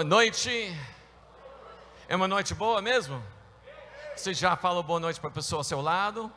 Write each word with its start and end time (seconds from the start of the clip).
Boa 0.00 0.08
noite. 0.08 0.74
É 2.08 2.16
uma 2.16 2.26
noite 2.26 2.54
boa 2.54 2.80
mesmo? 2.80 3.22
Você 4.16 4.32
já 4.32 4.56
falou 4.56 4.82
boa 4.82 4.98
noite 4.98 5.20
para 5.20 5.28
a 5.28 5.32
pessoa 5.32 5.60
ao 5.60 5.64
seu 5.64 5.82
lado? 5.82 6.32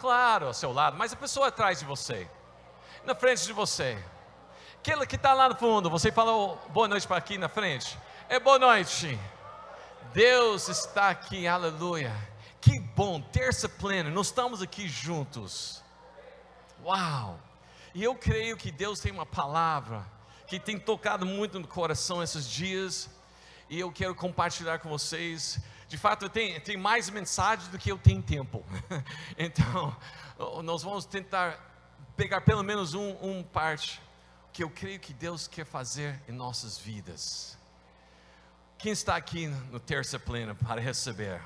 Claro, 0.00 0.46
ao 0.46 0.54
seu 0.54 0.72
lado, 0.72 0.96
mas 0.96 1.12
a 1.12 1.16
pessoa 1.16 1.48
atrás 1.48 1.78
de 1.78 1.84
você, 1.84 2.26
na 3.04 3.14
frente 3.14 3.44
de 3.44 3.52
você. 3.52 4.02
Aquele 4.78 5.04
que 5.04 5.16
está 5.16 5.34
lá 5.34 5.46
no 5.46 5.56
fundo, 5.56 5.90
você 5.90 6.10
falou 6.10 6.58
boa 6.70 6.88
noite 6.88 7.06
para 7.06 7.18
aqui 7.18 7.36
na 7.36 7.50
frente? 7.50 7.98
É 8.30 8.40
boa 8.40 8.58
noite. 8.58 9.20
Deus 10.14 10.66
está 10.70 11.10
aqui, 11.10 11.46
aleluia. 11.46 12.16
Que 12.62 12.80
bom, 12.80 13.20
terça 13.20 13.68
plena, 13.68 14.08
nós 14.08 14.28
estamos 14.28 14.62
aqui 14.62 14.88
juntos. 14.88 15.84
Uau! 16.82 17.38
E 17.94 18.02
eu 18.02 18.14
creio 18.14 18.56
que 18.56 18.70
Deus 18.70 19.00
tem 19.00 19.12
uma 19.12 19.26
palavra 19.26 20.15
que 20.46 20.60
tem 20.60 20.78
tocado 20.78 21.26
muito 21.26 21.58
no 21.58 21.66
coração 21.66 22.22
esses 22.22 22.48
dias, 22.48 23.10
e 23.68 23.80
eu 23.80 23.90
quero 23.90 24.14
compartilhar 24.14 24.78
com 24.78 24.88
vocês. 24.88 25.58
De 25.88 25.96
fato, 25.96 26.28
tem, 26.28 26.60
tem 26.60 26.76
mais 26.76 27.10
mensagens 27.10 27.68
do 27.68 27.78
que 27.78 27.90
eu 27.90 27.98
tenho 27.98 28.22
tempo. 28.22 28.64
então, 29.36 29.96
nós 30.62 30.82
vamos 30.82 31.04
tentar 31.04 31.58
pegar 32.16 32.40
pelo 32.40 32.62
menos 32.62 32.94
um, 32.94 33.16
um 33.20 33.42
parte 33.42 34.00
que 34.52 34.62
eu 34.62 34.70
creio 34.70 34.98
que 34.98 35.12
Deus 35.12 35.46
quer 35.46 35.66
fazer 35.66 36.20
em 36.28 36.32
nossas 36.32 36.78
vidas. 36.78 37.58
Quem 38.78 38.92
está 38.92 39.16
aqui 39.16 39.48
no 39.48 39.80
terça 39.80 40.18
plena 40.18 40.54
para 40.54 40.80
receber? 40.80 41.42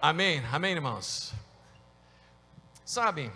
Amém, 0.00 0.42
amém, 0.50 0.72
irmãos. 0.72 1.32
Sabe, 2.84 3.30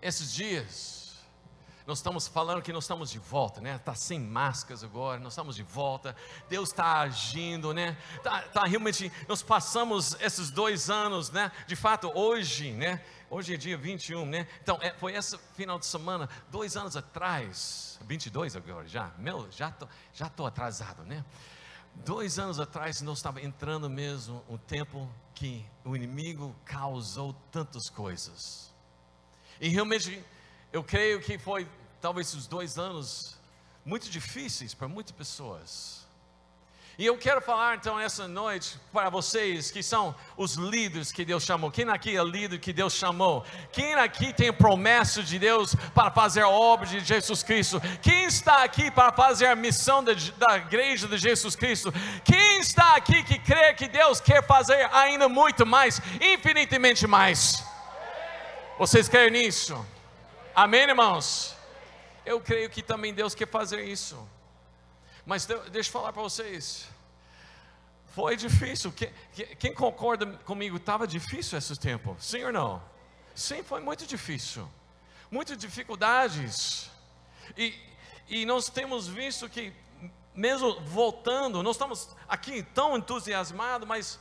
esses 0.00 0.32
dias, 0.32 0.97
nós 1.88 2.00
estamos 2.00 2.28
falando 2.28 2.60
que 2.60 2.70
nós 2.70 2.84
estamos 2.84 3.10
de 3.10 3.18
volta, 3.18 3.62
né? 3.62 3.76
Está 3.76 3.94
sem 3.94 4.20
máscaras 4.20 4.84
agora, 4.84 5.18
nós 5.18 5.32
estamos 5.32 5.56
de 5.56 5.62
volta. 5.62 6.14
Deus 6.46 6.68
está 6.68 7.00
agindo, 7.00 7.72
né? 7.72 7.96
Tá, 8.22 8.42
tá, 8.42 8.64
realmente, 8.64 9.10
nós 9.26 9.42
passamos 9.42 10.14
esses 10.20 10.50
dois 10.50 10.90
anos, 10.90 11.30
né? 11.30 11.50
De 11.66 11.74
fato, 11.74 12.12
hoje, 12.14 12.72
né? 12.72 13.02
Hoje 13.30 13.54
é 13.54 13.56
dia 13.56 13.78
21, 13.78 14.26
né? 14.26 14.46
Então, 14.62 14.78
é, 14.82 14.92
foi 14.92 15.14
esse 15.14 15.38
final 15.56 15.78
de 15.78 15.86
semana, 15.86 16.28
dois 16.50 16.76
anos 16.76 16.94
atrás, 16.94 17.98
22 18.02 18.54
agora 18.54 18.86
já, 18.86 19.10
meu, 19.16 19.50
já 19.50 19.70
tô, 19.70 19.88
já 20.12 20.28
tô 20.28 20.44
atrasado, 20.44 21.04
né? 21.04 21.24
Dois 21.94 22.38
anos 22.38 22.60
atrás 22.60 23.00
nós 23.00 23.16
estávamos 23.16 23.48
entrando 23.48 23.88
mesmo 23.88 24.44
um 24.46 24.58
tempo 24.58 25.10
que 25.34 25.64
o 25.82 25.96
inimigo 25.96 26.54
causou 26.66 27.32
tantas 27.50 27.88
coisas. 27.88 28.74
E 29.58 29.70
realmente 29.70 30.22
eu 30.72 30.84
creio 30.84 31.20
que 31.20 31.38
foi 31.38 31.66
talvez 32.00 32.34
os 32.34 32.46
dois 32.46 32.78
anos 32.78 33.36
muito 33.84 34.10
difíceis 34.10 34.74
para 34.74 34.86
muitas 34.86 35.12
pessoas. 35.12 35.98
E 36.98 37.06
eu 37.06 37.16
quero 37.16 37.40
falar 37.40 37.76
então 37.76 37.98
essa 37.98 38.26
noite 38.26 38.76
para 38.92 39.08
vocês 39.08 39.70
que 39.70 39.84
são 39.84 40.12
os 40.36 40.54
líderes 40.54 41.12
que 41.12 41.24
Deus 41.24 41.44
chamou. 41.44 41.70
Quem 41.70 41.88
aqui 41.88 42.16
é 42.16 42.24
líder 42.24 42.58
que 42.58 42.72
Deus 42.72 42.92
chamou? 42.92 43.46
Quem 43.70 43.94
aqui 43.94 44.32
tem 44.32 44.52
promessa 44.52 45.22
de 45.22 45.38
Deus 45.38 45.76
para 45.94 46.10
fazer 46.10 46.42
a 46.42 46.48
obra 46.48 46.86
de 46.86 46.98
Jesus 46.98 47.44
Cristo? 47.44 47.80
Quem 48.02 48.24
está 48.24 48.64
aqui 48.64 48.90
para 48.90 49.12
fazer 49.12 49.46
a 49.46 49.54
missão 49.54 50.02
da, 50.02 50.12
da 50.12 50.56
igreja 50.56 51.06
de 51.06 51.16
Jesus 51.18 51.54
Cristo? 51.54 51.94
Quem 52.24 52.58
está 52.58 52.96
aqui 52.96 53.22
que 53.22 53.38
crê 53.38 53.72
que 53.74 53.86
Deus 53.86 54.20
quer 54.20 54.44
fazer 54.44 54.90
ainda 54.92 55.28
muito 55.28 55.64
mais, 55.64 56.02
infinitamente 56.20 57.06
mais? 57.06 57.62
Vocês 58.76 59.08
creem 59.08 59.30
nisso? 59.30 59.86
Amém, 60.60 60.80
irmãos? 60.80 61.54
Eu 62.26 62.40
creio 62.40 62.68
que 62.68 62.82
também 62.82 63.14
Deus 63.14 63.32
quer 63.32 63.46
fazer 63.46 63.84
isso. 63.84 64.28
Mas 65.24 65.46
deixa 65.46 65.88
eu 65.88 65.92
falar 65.92 66.12
para 66.12 66.20
vocês. 66.20 66.88
Foi 68.06 68.34
difícil. 68.36 68.92
Quem, 69.60 69.72
concorda 69.72 70.26
comigo? 70.38 70.76
Estava 70.76 71.06
difícil 71.06 71.56
esse 71.56 71.78
tempo. 71.78 72.16
Sim 72.18 72.42
ou 72.42 72.52
não? 72.52 72.82
Sim, 73.36 73.62
foi 73.62 73.80
muito 73.80 74.04
difícil. 74.04 74.68
Muitas 75.30 75.56
dificuldades. 75.56 76.90
E, 77.56 77.72
e 78.26 78.44
nós 78.44 78.68
temos 78.68 79.06
visto 79.06 79.48
que, 79.48 79.72
mesmo 80.34 80.80
voltando, 80.80 81.62
nós 81.62 81.76
estamos 81.76 82.16
aqui 82.28 82.64
tão 82.64 82.98
entusiasmados, 82.98 83.86
mas 83.86 84.18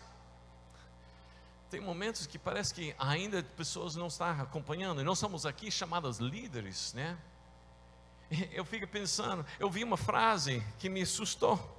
tem 1.69 1.81
momentos 1.81 2.25
que 2.25 2.39
parece 2.39 2.73
que 2.73 2.95
ainda 2.97 3.43
pessoas 3.43 3.95
não 3.95 4.07
estão 4.07 4.27
acompanhando. 4.41 5.01
E 5.01 5.03
nós 5.03 5.19
somos 5.19 5.45
aqui 5.45 5.69
chamados 5.69 6.19
líderes, 6.19 6.93
né? 6.93 7.17
eu 8.51 8.65
fico 8.65 8.87
pensando, 8.87 9.45
eu 9.59 9.69
vi 9.69 9.83
uma 9.83 9.97
frase 9.97 10.63
que 10.79 10.89
me 10.89 11.01
assustou. 11.01 11.75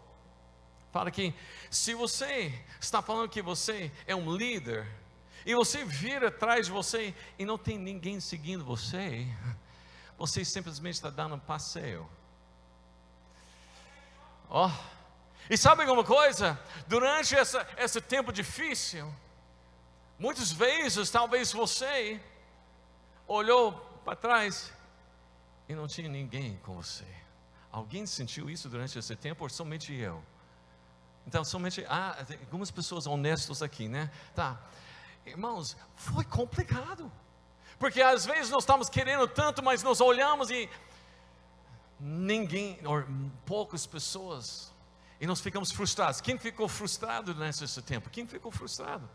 Fala 0.92 1.10
que 1.10 1.34
se 1.70 1.94
você 1.94 2.52
está 2.80 3.02
falando 3.02 3.28
que 3.28 3.42
você 3.42 3.92
é 4.06 4.14
um 4.14 4.34
líder, 4.34 4.86
e 5.44 5.54
você 5.54 5.84
vira 5.84 6.28
atrás 6.28 6.66
de 6.66 6.72
você 6.72 7.14
e 7.38 7.44
não 7.44 7.56
tem 7.56 7.78
ninguém 7.78 8.20
seguindo 8.20 8.64
você, 8.64 9.26
você 10.18 10.44
simplesmente 10.44 10.94
está 10.94 11.10
dando 11.10 11.36
um 11.36 11.38
passeio. 11.38 12.08
Ó, 14.50 14.66
oh. 14.66 14.70
e 15.48 15.56
sabe 15.56 15.82
alguma 15.82 16.04
coisa? 16.04 16.58
Durante 16.86 17.34
essa, 17.34 17.66
esse 17.78 18.00
tempo 18.00 18.32
difícil, 18.32 19.10
muitas 20.18 20.50
vezes 20.52 21.10
talvez 21.10 21.52
você 21.52 22.20
olhou 23.26 23.72
para 24.04 24.16
trás 24.16 24.72
e 25.68 25.74
não 25.74 25.86
tinha 25.86 26.08
ninguém 26.08 26.56
com 26.64 26.74
você. 26.74 27.06
Alguém 27.70 28.06
sentiu 28.06 28.48
isso 28.48 28.68
durante 28.68 28.98
esse 28.98 29.14
tempo 29.14 29.44
ou 29.44 29.50
somente 29.50 29.94
eu? 29.94 30.22
Então, 31.26 31.44
somente, 31.44 31.84
ah, 31.88 32.24
tem 32.26 32.38
algumas 32.38 32.70
pessoas 32.70 33.06
honestas 33.06 33.62
aqui, 33.62 33.86
né? 33.86 34.10
Tá, 34.34 34.58
irmãos, 35.26 35.76
foi 35.94 36.24
complicado, 36.24 37.12
porque 37.78 38.00
às 38.00 38.24
vezes 38.24 38.50
nós 38.50 38.62
estamos 38.62 38.88
querendo 38.88 39.28
tanto, 39.28 39.62
mas 39.62 39.82
nós 39.82 40.00
olhamos 40.00 40.50
e 40.50 40.68
ninguém, 42.00 42.78
ou 42.82 43.04
poucas 43.44 43.86
pessoas, 43.86 44.72
e 45.20 45.26
nós 45.26 45.40
ficamos 45.40 45.70
frustrados. 45.70 46.22
Quem 46.22 46.38
ficou 46.38 46.66
frustrado 46.66 47.34
nesse 47.34 47.82
tempo? 47.82 48.08
Quem 48.08 48.26
ficou 48.26 48.50
frustrado? 48.50 49.06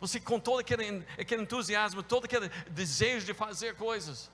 Você 0.00 0.20
com 0.20 0.38
todo 0.38 0.60
aquele, 0.60 1.04
aquele 1.18 1.42
entusiasmo, 1.42 2.02
todo 2.02 2.24
aquele 2.24 2.48
desejo 2.70 3.26
de 3.26 3.34
fazer 3.34 3.74
coisas. 3.74 4.30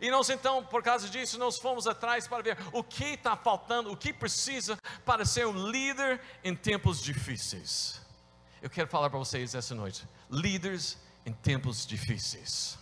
E 0.00 0.10
nós 0.10 0.28
então, 0.28 0.62
por 0.64 0.82
causa 0.82 1.08
disso, 1.08 1.38
nós 1.38 1.58
fomos 1.58 1.86
atrás 1.86 2.28
para 2.28 2.42
ver 2.42 2.58
o 2.72 2.84
que 2.84 3.14
está 3.14 3.36
faltando, 3.36 3.90
o 3.90 3.96
que 3.96 4.12
precisa 4.12 4.76
para 5.04 5.24
ser 5.24 5.46
um 5.46 5.68
líder 5.68 6.20
em 6.44 6.54
tempos 6.54 7.02
difíceis. 7.02 8.00
Eu 8.60 8.68
quero 8.68 8.88
falar 8.88 9.08
para 9.08 9.18
vocês 9.18 9.54
essa 9.54 9.74
noite: 9.74 10.06
líderes 10.30 10.98
em 11.24 11.32
tempos 11.32 11.86
difíceis. 11.86 12.78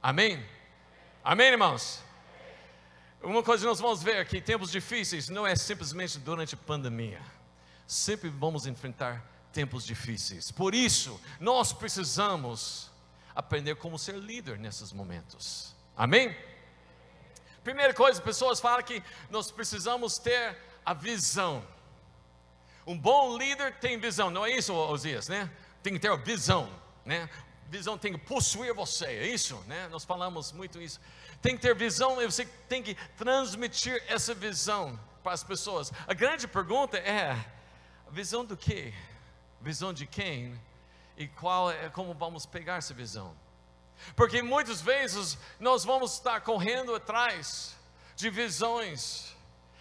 Amém? 0.00 0.44
Amém, 1.24 1.48
irmãos? 1.48 2.00
Uma 3.22 3.42
coisa 3.42 3.62
que 3.62 3.68
nós 3.68 3.80
vamos 3.80 4.02
ver 4.02 4.26
que 4.28 4.40
tempos 4.40 4.70
difíceis 4.70 5.28
não 5.28 5.46
é 5.46 5.56
simplesmente 5.56 6.18
durante 6.18 6.54
a 6.54 6.58
pandemia. 6.58 7.20
Sempre 7.86 8.28
vamos 8.28 8.66
enfrentar 8.66 9.33
tempos 9.54 9.86
difíceis. 9.86 10.50
Por 10.50 10.74
isso, 10.74 11.18
nós 11.38 11.72
precisamos 11.72 12.90
aprender 13.34 13.76
como 13.76 13.98
ser 13.98 14.16
líder 14.16 14.58
nesses 14.58 14.92
momentos. 14.92 15.74
Amém? 15.96 16.36
Primeira 17.62 17.94
coisa, 17.94 18.20
pessoas 18.20 18.58
falam 18.60 18.82
que 18.82 19.02
nós 19.30 19.50
precisamos 19.50 20.18
ter 20.18 20.58
a 20.84 20.92
visão. 20.92 21.64
Um 22.86 22.98
bom 22.98 23.38
líder 23.38 23.78
tem 23.78 23.96
visão, 23.96 24.28
não 24.28 24.44
é 24.44 24.50
isso, 24.50 24.74
Osias, 24.74 25.28
né? 25.28 25.48
Tem 25.82 25.92
que 25.94 26.00
ter 26.00 26.10
a 26.10 26.16
visão, 26.16 26.68
né? 27.04 27.30
Visão 27.70 27.96
tem 27.96 28.12
que 28.12 28.18
possuir 28.18 28.74
você, 28.74 29.06
é 29.06 29.26
isso, 29.28 29.56
né? 29.66 29.88
Nós 29.88 30.04
falamos 30.04 30.52
muito 30.52 30.82
isso. 30.82 31.00
Tem 31.40 31.56
que 31.56 31.62
ter 31.62 31.74
visão 31.74 32.20
e 32.20 32.26
você 32.26 32.44
tem 32.68 32.82
que 32.82 32.94
transmitir 33.16 34.02
essa 34.08 34.34
visão 34.34 34.98
para 35.22 35.32
as 35.32 35.44
pessoas. 35.44 35.92
A 36.06 36.12
grande 36.12 36.46
pergunta 36.46 36.98
é: 36.98 37.34
visão 38.10 38.44
do 38.44 38.56
quê? 38.56 38.92
Visão 39.64 39.94
de 39.94 40.06
quem? 40.06 40.60
E 41.16 41.26
qual 41.26 41.70
é 41.70 41.88
como 41.88 42.12
vamos 42.12 42.44
pegar 42.44 42.76
essa 42.76 42.92
visão? 42.92 43.34
Porque 44.14 44.42
muitas 44.42 44.82
vezes 44.82 45.38
nós 45.58 45.84
vamos 45.84 46.12
estar 46.12 46.42
correndo 46.42 46.94
atrás 46.94 47.74
de 48.14 48.28
visões, 48.28 49.34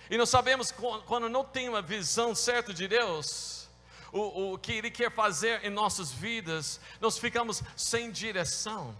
e 0.09 0.17
nós 0.17 0.29
sabemos 0.29 0.71
quando 1.05 1.27
não 1.27 1.43
tem 1.43 1.67
uma 1.67 1.81
visão 1.81 2.33
certa 2.33 2.73
de 2.73 2.87
Deus, 2.87 3.67
o, 4.13 4.53
o 4.53 4.57
que 4.57 4.71
Ele 4.71 4.89
quer 4.89 5.11
fazer 5.11 5.65
em 5.65 5.69
nossas 5.69 6.11
vidas, 6.11 6.79
nós 7.01 7.17
ficamos 7.17 7.61
sem 7.75 8.09
direção, 8.09 8.97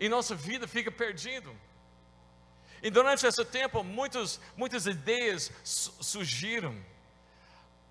e 0.00 0.08
nossa 0.08 0.34
vida 0.34 0.66
fica 0.66 0.90
perdida. 0.90 1.50
E 2.82 2.90
durante 2.90 3.24
esse 3.24 3.44
tempo, 3.44 3.84
muitos, 3.84 4.40
muitas 4.56 4.86
ideias 4.86 5.52
surgiram. 5.62 6.74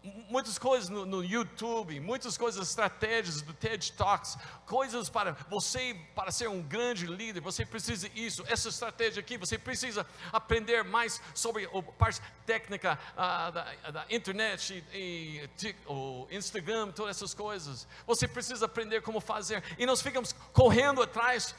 Muitas 0.04 0.58
coisas 0.58 0.90
no, 0.90 1.06
no, 1.06 1.24
YouTube, 1.24 2.00
muitas 2.00 2.38
coisas, 2.38 2.70
estratégias 2.70 3.42
do 3.42 3.54
TED 3.54 3.92
Talks, 3.94 4.38
coisas 4.66 5.10
para 5.10 5.34
você, 5.50 5.96
para 6.16 6.32
ser 6.32 6.48
um 6.48 6.62
grande 6.62 7.06
líder, 7.06 7.42
você 7.42 7.66
precisa 7.66 8.10
isso, 8.16 8.44
essa 8.48 8.70
estratégia 8.70 9.20
aqui, 9.20 9.38
você 9.38 9.58
precisa 9.58 10.06
aprender 10.32 10.84
mais 10.84 11.22
sobre 11.34 11.66
a 11.66 11.84
parte 11.94 12.22
técnica 12.46 12.98
uh, 13.14 13.52
da, 13.52 13.92
da, 13.92 14.06
internet 14.10 14.84
e, 14.94 15.50
e 15.62 15.76
o 15.86 16.28
Instagram, 16.32 16.92
todas 16.92 17.18
essas 17.18 17.34
coisas. 17.34 17.88
Você 18.08 18.28
precisa 18.28 18.66
aprender 18.66 19.02
como 19.02 19.20
fazer, 19.20 19.64
e 19.78 19.86
nós 19.86 20.02
ficamos 20.02 20.34
correndo 20.54 21.02
atrás 21.02 21.54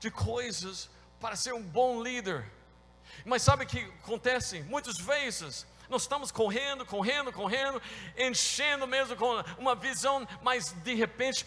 de 0.00 0.10
coisas 0.10 0.88
para 1.20 1.36
ser 1.36 1.52
um 1.52 1.62
bom 1.62 2.02
líder. 2.02 2.50
Mas 3.24 3.42
sabe 3.42 3.64
o 3.64 3.66
que 3.66 3.80
acontece? 4.02 4.62
Muitas 4.62 4.96
vezes 4.96 5.66
nós 5.92 6.02
estamos 6.02 6.32
correndo, 6.32 6.84
correndo, 6.84 7.32
correndo, 7.32 7.80
enchendo 8.16 8.86
mesmo 8.86 9.14
com 9.16 9.42
uma 9.58 9.74
visão, 9.74 10.26
mas 10.42 10.72
de 10.72 10.94
repente, 10.94 11.46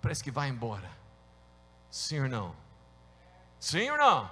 parece 0.00 0.22
que 0.22 0.30
vai 0.30 0.48
embora. 0.48 0.88
Sim 1.90 2.20
ou 2.20 2.28
não? 2.28 2.56
Sim 3.58 3.90
ou 3.90 3.98
não? 3.98 4.30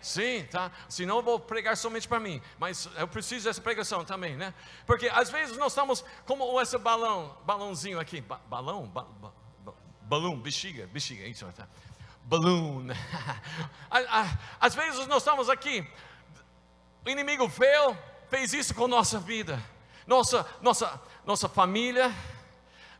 Sim, 0.00 0.46
tá? 0.50 0.70
Senão 0.88 1.16
eu 1.16 1.22
vou 1.22 1.38
pregar 1.38 1.76
somente 1.76 2.08
para 2.08 2.20
mim, 2.20 2.40
mas 2.58 2.88
eu 2.96 3.08
preciso 3.08 3.44
dessa 3.44 3.60
pregação 3.60 4.04
também, 4.04 4.36
né? 4.36 4.54
Porque 4.86 5.08
às 5.08 5.28
vezes 5.28 5.58
nós 5.58 5.72
estamos 5.72 6.04
como 6.24 6.60
esse 6.60 6.78
balão, 6.78 7.36
balãozinho 7.44 7.98
aqui, 8.00 8.20
ba 8.20 8.40
balão, 8.48 8.86
ba 8.86 9.02
ba 9.02 9.32
balão, 10.02 10.38
bexiga, 10.38 10.86
bexiga, 10.88 11.26
isso, 11.26 11.46
tá? 11.52 11.68
Balloon. 12.24 12.88
Às 14.60 14.74
vezes 14.74 15.06
nós 15.06 15.22
estamos 15.22 15.48
aqui, 15.48 15.86
o 17.04 17.10
inimigo 17.10 17.48
veio, 17.48 17.96
fez 18.30 18.54
isso 18.54 18.74
com 18.74 18.86
nossa 18.86 19.18
vida, 19.18 19.62
nossa, 20.06 20.46
nossa, 20.62 21.00
nossa 21.26 21.48
família, 21.48 22.14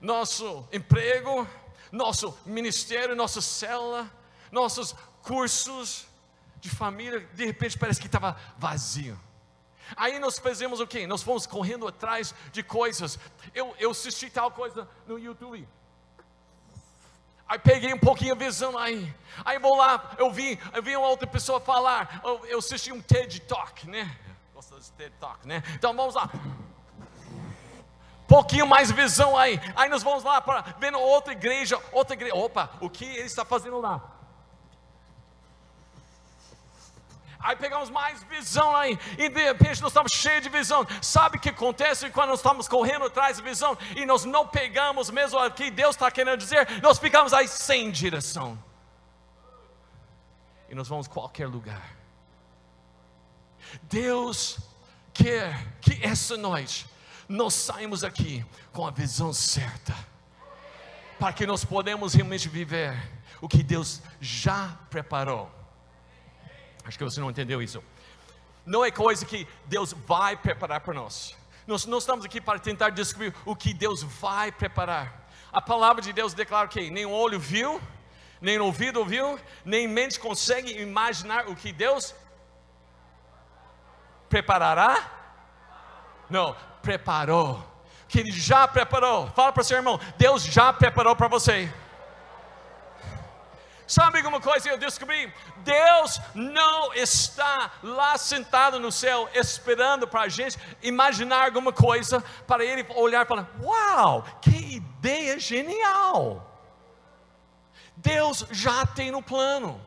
nosso 0.00 0.66
emprego, 0.72 1.46
nosso 1.92 2.36
ministério, 2.44 3.14
nossa 3.14 3.40
célula, 3.40 4.10
nossos 4.50 4.94
cursos 5.22 6.06
de 6.56 6.68
família, 6.68 7.20
de 7.32 7.46
repente 7.46 7.78
parece 7.78 8.00
que 8.00 8.06
estava 8.06 8.36
vazio. 8.58 9.18
Aí 9.96 10.18
nós 10.18 10.38
fazemos 10.38 10.80
o 10.80 10.86
quê? 10.86 11.06
Nós 11.06 11.22
fomos 11.22 11.46
correndo 11.46 11.86
atrás 11.86 12.34
de 12.52 12.62
coisas. 12.62 13.18
Eu, 13.54 13.74
eu 13.78 13.90
assisti 13.90 14.30
tal 14.30 14.50
coisa 14.50 14.88
no 15.06 15.18
YouTube. 15.18 15.66
Aí 17.48 17.58
peguei 17.58 17.92
um 17.92 17.98
pouquinho 17.98 18.32
a 18.32 18.36
visão 18.36 18.78
aí. 18.78 19.12
Aí 19.44 19.58
vou 19.58 19.76
lá, 19.76 20.14
eu 20.18 20.30
vi, 20.30 20.58
eu 20.72 20.82
vi 20.82 20.96
uma 20.96 21.08
outra 21.08 21.26
pessoa 21.26 21.60
falar. 21.60 22.20
Eu, 22.22 22.46
eu 22.46 22.58
assisti 22.58 22.92
um 22.92 23.00
TED 23.00 23.40
Talk, 23.40 23.88
né? 23.88 24.16
TED 24.96 25.12
Talk, 25.18 25.46
né? 25.46 25.62
Então 25.74 25.94
vamos 25.94 26.14
lá. 26.14 26.30
Pouquinho 28.26 28.66
mais 28.66 28.92
visão 28.92 29.36
aí. 29.36 29.60
Aí 29.74 29.88
nós 29.88 30.02
vamos 30.02 30.22
lá 30.22 30.40
para 30.40 30.62
vendo 30.78 30.98
outra 30.98 31.32
igreja, 31.32 31.80
outra 31.90 32.14
igreja. 32.14 32.34
Opa, 32.36 32.70
o 32.80 32.88
que 32.88 33.04
ele 33.04 33.26
está 33.26 33.44
fazendo 33.44 33.80
lá? 33.80 34.00
Aí 37.42 37.56
pegamos 37.56 37.88
mais 37.88 38.22
visão 38.24 38.76
aí, 38.76 38.98
e 39.16 39.28
de 39.30 39.42
repente 39.42 39.80
nós 39.80 39.90
estamos 39.90 40.12
cheios 40.12 40.42
de 40.42 40.50
visão. 40.50 40.86
Sabe 41.00 41.38
o 41.38 41.40
que 41.40 41.48
acontece 41.48 42.10
quando 42.10 42.28
nós 42.28 42.40
estamos 42.40 42.68
correndo 42.68 43.06
atrás 43.06 43.38
de 43.38 43.42
visão 43.42 43.76
e 43.96 44.04
nós 44.04 44.26
não 44.26 44.46
pegamos 44.46 45.08
mesmo 45.08 45.38
o 45.38 45.50
que 45.50 45.70
Deus 45.70 45.96
está 45.96 46.10
querendo 46.10 46.36
dizer? 46.36 46.68
Nós 46.82 46.98
ficamos 46.98 47.32
aí 47.32 47.48
sem 47.48 47.90
direção. 47.90 48.62
E 50.68 50.74
nós 50.74 50.86
vamos 50.86 51.06
a 51.06 51.10
qualquer 51.10 51.48
lugar. 51.48 51.99
Deus 53.82 54.58
quer 55.12 55.66
que 55.80 55.98
essa 56.02 56.36
noite 56.36 56.86
nós 57.28 57.54
saímos 57.54 58.02
aqui 58.02 58.44
com 58.72 58.86
a 58.86 58.90
visão 58.90 59.32
certa, 59.32 59.94
para 61.18 61.32
que 61.32 61.46
nós 61.46 61.64
podemos 61.64 62.14
realmente 62.14 62.48
viver 62.48 62.96
o 63.40 63.48
que 63.48 63.62
Deus 63.62 64.00
já 64.20 64.76
preparou. 64.90 65.50
Acho 66.84 66.98
que 66.98 67.04
você 67.04 67.20
não 67.20 67.30
entendeu 67.30 67.62
isso. 67.62 67.82
Não 68.66 68.84
é 68.84 68.90
coisa 68.90 69.24
que 69.24 69.46
Deus 69.66 69.92
vai 69.92 70.36
preparar 70.36 70.80
para 70.80 70.94
nós. 70.94 71.36
Nós 71.66 71.86
não 71.86 71.98
estamos 71.98 72.24
aqui 72.24 72.40
para 72.40 72.58
tentar 72.58 72.90
descobrir 72.90 73.34
o 73.44 73.54
que 73.54 73.72
Deus 73.72 74.02
vai 74.02 74.50
preparar. 74.50 75.30
A 75.52 75.60
palavra 75.60 76.02
de 76.02 76.12
Deus 76.12 76.34
declara 76.34 76.68
que 76.68 76.90
nem 76.90 77.06
o 77.06 77.10
olho 77.10 77.38
viu, 77.38 77.80
nem 78.40 78.58
o 78.58 78.64
ouvido 78.64 78.98
ouviu, 78.98 79.38
nem 79.64 79.86
mente 79.86 80.18
consegue 80.18 80.80
imaginar 80.80 81.48
o 81.48 81.54
que 81.54 81.72
Deus 81.72 82.14
preparará? 84.30 85.10
Não, 86.30 86.56
preparou. 86.80 87.62
Que 88.08 88.20
Ele 88.20 88.32
já 88.32 88.66
preparou. 88.66 89.28
Fala 89.32 89.52
para 89.52 89.60
o 89.60 89.64
seu 89.64 89.76
irmão: 89.76 90.00
Deus 90.16 90.42
já 90.44 90.72
preparou 90.72 91.14
para 91.14 91.28
você. 91.28 91.70
Sabe 93.86 94.18
alguma 94.18 94.40
coisa 94.40 94.68
eu 94.68 94.78
descobri? 94.78 95.32
Deus 95.58 96.20
não 96.32 96.94
está 96.94 97.72
lá 97.82 98.16
sentado 98.16 98.78
no 98.78 98.92
céu 98.92 99.28
esperando 99.34 100.06
para 100.06 100.20
a 100.20 100.28
gente 100.28 100.56
imaginar 100.80 101.46
alguma 101.46 101.72
coisa 101.72 102.22
para 102.46 102.64
Ele 102.64 102.86
olhar 102.94 103.24
e 103.24 103.28
falar: 103.28 103.48
Uau, 103.60 104.24
que 104.40 104.76
ideia 104.76 105.38
genial! 105.40 106.46
Deus 107.96 108.46
já 108.50 108.86
tem 108.86 109.10
no 109.10 109.22
plano. 109.22 109.84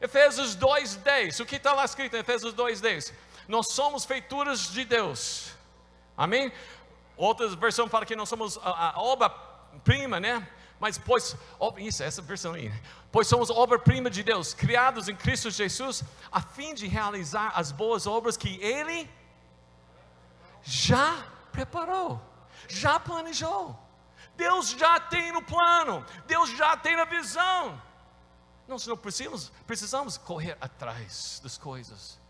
Efésios 0.00 0.56
2,10. 0.56 1.42
O 1.42 1.46
que 1.46 1.56
está 1.56 1.74
lá 1.74 1.84
escrito 1.84 2.16
em 2.16 2.20
Efésios 2.20 2.54
2,10? 2.54 3.12
Nós 3.50 3.72
somos 3.72 4.04
feituras 4.04 4.70
de 4.70 4.84
Deus. 4.84 5.50
Amém? 6.16 6.52
Outra 7.16 7.48
versão 7.56 7.88
fala 7.88 8.06
que 8.06 8.14
nós 8.14 8.28
somos 8.28 8.56
a, 8.58 8.92
a 8.92 9.02
obra-prima, 9.02 10.20
né? 10.20 10.48
Mas 10.78 10.96
pois, 10.96 11.36
isso, 11.78 12.00
essa 12.04 12.22
versão 12.22 12.54
aí. 12.54 12.72
Pois 13.10 13.26
somos 13.26 13.50
obra-prima 13.50 14.08
de 14.08 14.22
Deus, 14.22 14.54
criados 14.54 15.08
em 15.08 15.16
Cristo 15.16 15.50
Jesus, 15.50 16.04
a 16.30 16.40
fim 16.40 16.74
de 16.74 16.86
realizar 16.86 17.52
as 17.56 17.72
boas 17.72 18.06
obras 18.06 18.36
que 18.36 18.56
Ele 18.62 19.10
já 20.62 21.26
preparou, 21.50 22.22
já 22.68 23.00
planejou. 23.00 23.76
Deus 24.36 24.70
já 24.70 25.00
tem 25.00 25.32
no 25.32 25.42
plano, 25.42 26.06
Deus 26.24 26.50
já 26.50 26.76
tem 26.76 26.94
na 26.94 27.04
visão. 27.04 27.82
Nós 28.68 28.86
não 28.86 28.96
precisamos, 28.96 29.50
precisamos 29.66 30.16
correr 30.16 30.56
atrás 30.60 31.40
das 31.42 31.58
coisas. 31.58 32.20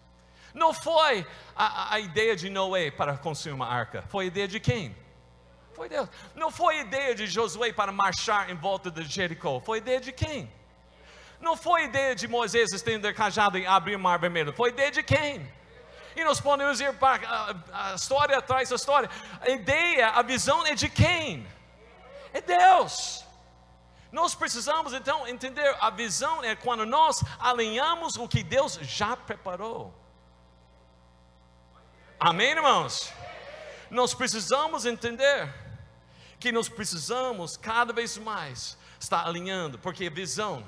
Não 0.54 0.72
foi 0.72 1.26
a, 1.54 1.94
a 1.94 2.00
ideia 2.00 2.34
de 2.34 2.50
Noé 2.50 2.90
para 2.90 3.16
construir 3.16 3.52
uma 3.52 3.66
arca, 3.66 4.02
foi 4.08 4.24
a 4.24 4.28
ideia 4.28 4.48
de 4.48 4.60
quem? 4.60 4.96
Foi 5.74 5.88
Deus. 5.88 6.08
Não 6.34 6.50
foi 6.50 6.80
ideia 6.80 7.14
de 7.14 7.26
Josué 7.26 7.72
para 7.72 7.90
marchar 7.90 8.50
em 8.50 8.54
volta 8.54 8.90
de 8.90 9.02
Jericó. 9.04 9.60
Foi 9.60 9.78
ideia 9.78 10.00
de 10.00 10.12
quem? 10.12 10.52
Não 11.40 11.56
foi 11.56 11.84
ideia 11.84 12.14
de 12.14 12.28
Moisés 12.28 12.72
estender 12.72 13.14
cajado 13.14 13.56
e 13.56 13.66
abrir 13.66 13.96
o 13.96 13.98
mar 13.98 14.18
vermelho. 14.18 14.52
Foi 14.52 14.68
ideia 14.68 14.90
de 14.90 15.02
quem? 15.02 15.50
E 16.14 16.24
nós 16.24 16.40
podemos 16.40 16.80
ir 16.80 16.92
para 16.98 17.26
a, 17.26 17.92
a 17.92 17.94
história 17.94 18.36
atrás 18.36 18.68
da 18.68 18.76
história. 18.76 19.08
A 19.40 19.48
ideia, 19.48 20.08
a 20.08 20.22
visão 20.22 20.66
é 20.66 20.74
de 20.74 20.88
quem? 20.88 21.46
É 22.32 22.40
Deus. 22.40 23.24
Nós 24.12 24.34
precisamos 24.34 24.92
então 24.92 25.26
entender 25.26 25.74
a 25.80 25.88
visão 25.88 26.42
é 26.42 26.54
quando 26.56 26.84
nós 26.84 27.22
alinhamos 27.38 28.16
o 28.16 28.28
que 28.28 28.42
Deus 28.42 28.74
já 28.82 29.16
preparou. 29.16 29.94
Amém, 32.22 32.50
irmãos? 32.50 33.10
Nós 33.90 34.12
precisamos 34.12 34.84
entender 34.84 35.50
que 36.38 36.52
nós 36.52 36.68
precisamos 36.68 37.56
cada 37.56 37.94
vez 37.94 38.18
mais 38.18 38.76
estar 39.00 39.26
alinhando, 39.26 39.78
porque 39.78 40.10
visão 40.10 40.62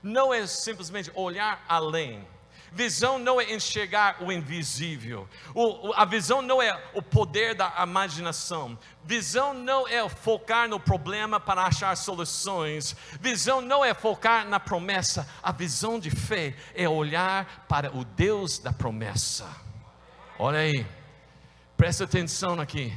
não 0.00 0.32
é 0.32 0.46
simplesmente 0.46 1.10
olhar 1.16 1.64
além. 1.68 2.24
Visão 2.70 3.18
não 3.18 3.40
é 3.40 3.52
enxergar 3.52 4.22
o 4.22 4.30
invisível. 4.30 5.28
O, 5.52 5.92
a 5.94 6.04
visão 6.04 6.40
não 6.40 6.62
é 6.62 6.80
o 6.94 7.02
poder 7.02 7.56
da 7.56 7.74
imaginação. 7.82 8.78
Visão 9.02 9.52
não 9.52 9.88
é 9.88 10.08
focar 10.08 10.68
no 10.68 10.78
problema 10.78 11.40
para 11.40 11.64
achar 11.64 11.96
soluções. 11.96 12.94
Visão 13.20 13.60
não 13.60 13.84
é 13.84 13.92
focar 13.94 14.46
na 14.46 14.60
promessa. 14.60 15.28
A 15.42 15.50
visão 15.50 15.98
de 15.98 16.10
fé 16.10 16.56
é 16.72 16.88
olhar 16.88 17.66
para 17.68 17.90
o 17.96 18.04
Deus 18.04 18.60
da 18.60 18.72
promessa. 18.72 19.63
Olha 20.46 20.58
aí, 20.58 20.86
presta 21.74 22.04
atenção 22.04 22.60
aqui. 22.60 22.92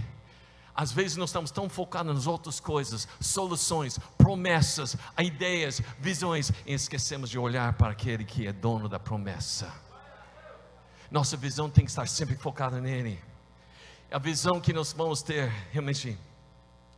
Às 0.75 0.91
vezes 0.91 1.15
nós 1.15 1.29
estamos 1.29 1.49
tão 1.49 1.69
focados 1.69 2.13
nas 2.13 2.27
outras 2.27 2.59
coisas, 2.59 3.07
soluções, 3.21 3.97
promessas, 4.17 4.97
ideias, 5.17 5.81
visões, 5.97 6.51
e 6.65 6.73
esquecemos 6.73 7.29
de 7.29 7.39
olhar 7.39 7.71
para 7.77 7.93
aquele 7.93 8.25
que 8.25 8.45
é 8.45 8.51
dono 8.51 8.89
da 8.89 8.99
promessa. 8.99 9.73
Nossa 11.09 11.37
visão 11.37 11.69
tem 11.69 11.85
que 11.85 11.91
estar 11.91 12.05
sempre 12.05 12.35
focada 12.35 12.81
nele. 12.81 13.17
A 14.11 14.19
visão 14.19 14.59
que 14.59 14.73
nós 14.73 14.91
vamos 14.91 15.21
ter, 15.21 15.47
realmente, 15.71 16.19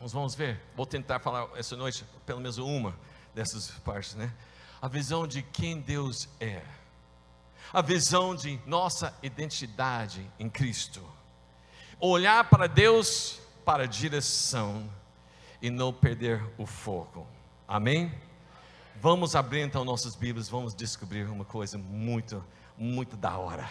nós 0.01 0.11
vamos 0.11 0.33
ver. 0.33 0.59
Vou 0.75 0.87
tentar 0.87 1.19
falar 1.19 1.47
essa 1.57 1.77
noite, 1.77 2.03
pelo 2.25 2.39
menos 2.39 2.57
uma 2.57 2.97
dessas 3.35 3.69
partes, 3.85 4.15
né? 4.15 4.33
A 4.81 4.87
visão 4.87 5.27
de 5.27 5.43
quem 5.43 5.79
Deus 5.79 6.27
é, 6.39 6.63
a 7.71 7.81
visão 7.81 8.35
de 8.35 8.59
nossa 8.65 9.13
identidade 9.21 10.29
em 10.39 10.49
Cristo 10.49 11.01
olhar 11.99 12.49
para 12.49 12.67
Deus 12.67 13.39
para 13.65 13.83
a 13.83 13.87
direção 13.87 14.89
e 15.61 15.69
não 15.69 15.91
perder 15.91 16.41
o 16.57 16.65
foco. 16.65 17.27
Amém? 17.67 18.13
Vamos 18.95 19.35
abrir 19.35 19.61
então 19.61 19.83
nossas 19.83 20.15
Bíblias, 20.15 20.47
vamos 20.47 20.73
descobrir 20.73 21.29
uma 21.29 21.45
coisa 21.45 21.77
muito, 21.77 22.43
muito 22.77 23.17
da 23.17 23.37
hora, 23.37 23.69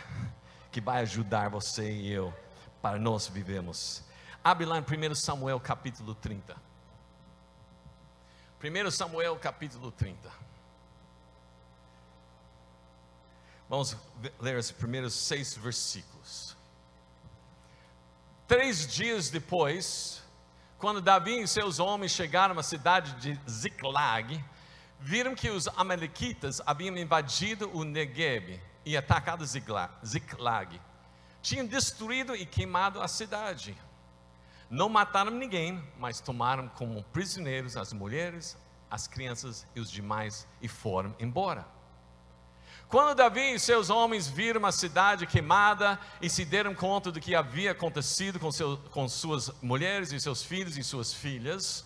que 0.71 0.81
vai 0.81 1.03
ajudar 1.03 1.49
você 1.49 1.91
e 1.91 2.13
eu 2.13 2.33
para 2.83 2.99
nós 2.99 3.29
vivemos. 3.29 4.05
Abre 4.45 4.67
lá 4.67 4.79
em 4.79 4.83
1 4.83 5.15
Samuel 5.15 5.59
capítulo 5.59 6.15
30. 6.15 6.55
1 8.63 8.91
Samuel 8.91 9.37
capítulo 9.37 9.91
30. 9.91 10.31
Vamos 13.69 13.97
ler 14.41 14.57
os 14.57 14.71
primeiros 14.71 15.13
seis 15.13 15.55
versículos. 15.55 16.57
Três 18.47 18.87
dias 18.87 19.29
depois, 19.29 20.23
quando 20.79 21.03
Davi 21.03 21.43
e 21.43 21.47
seus 21.47 21.79
homens 21.79 22.13
chegaram 22.13 22.59
à 22.59 22.63
cidade 22.63 23.15
de 23.21 23.39
Ziklag, 23.51 24.43
viram 24.99 25.35
que 25.35 25.51
os 25.51 25.69
amalequitas 25.69 26.63
haviam 26.65 26.97
invadido 26.97 27.71
o 27.77 27.85
Negueb 27.85 28.59
e 28.87 28.97
atacado 28.97 29.45
Ziklag. 29.45 30.81
Tinham 31.43 31.67
destruído 31.67 32.35
e 32.35 32.47
queimado 32.47 33.03
a 33.03 33.07
cidade. 33.07 33.77
Não 34.71 34.89
mataram 34.89 35.31
ninguém, 35.31 35.83
mas 35.99 36.21
tomaram 36.21 36.69
como 36.69 37.03
prisioneiros 37.05 37.77
as 37.77 37.93
mulheres, 37.93 38.57
as 38.91 39.07
crianças 39.07 39.67
e 39.75 39.81
os 39.81 39.91
demais 39.91 40.47
e 40.63 40.69
foram 40.69 41.15
embora. 41.21 41.67
Quando 42.89 43.15
Davi 43.15 43.53
e 43.53 43.59
seus 43.59 43.91
homens 43.91 44.29
viram 44.29 44.65
a 44.65 44.73
cidade 44.73 45.27
queimada 45.27 46.01
e 46.23 46.31
se 46.31 46.43
deram 46.43 46.75
conta 46.75 47.13
do 47.13 47.21
que 47.21 47.35
havia 47.35 47.73
acontecido 47.73 48.41
com, 48.41 48.51
seu, 48.51 48.79
com 48.91 49.07
suas 49.07 49.51
mulheres 49.61 50.11
e 50.11 50.19
seus 50.19 50.43
filhos 50.43 50.79
e 50.79 50.83
suas 50.83 51.13
filhas, 51.13 51.85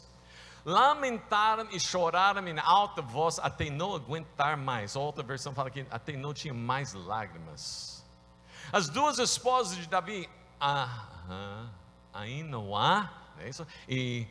lamentaram 0.64 1.66
e 1.72 1.80
choraram 1.80 2.46
em 2.46 2.56
alta 2.60 3.02
voz 3.02 3.40
até 3.40 3.68
não 3.68 3.96
aguentar 3.96 4.56
mais. 4.56 4.94
Outra 4.94 5.24
versão 5.24 5.52
fala 5.52 5.72
que 5.72 5.84
até 5.90 6.12
não 6.12 6.32
tinha 6.32 6.54
mais 6.54 6.94
lágrimas. 6.94 8.04
As 8.72 8.88
duas 8.88 9.18
esposas 9.18 9.76
de 9.76 9.88
Davi, 9.88 10.30
Ainoá, 12.12 13.10
é 13.40 13.48
isso? 13.48 13.66
E 13.88 14.28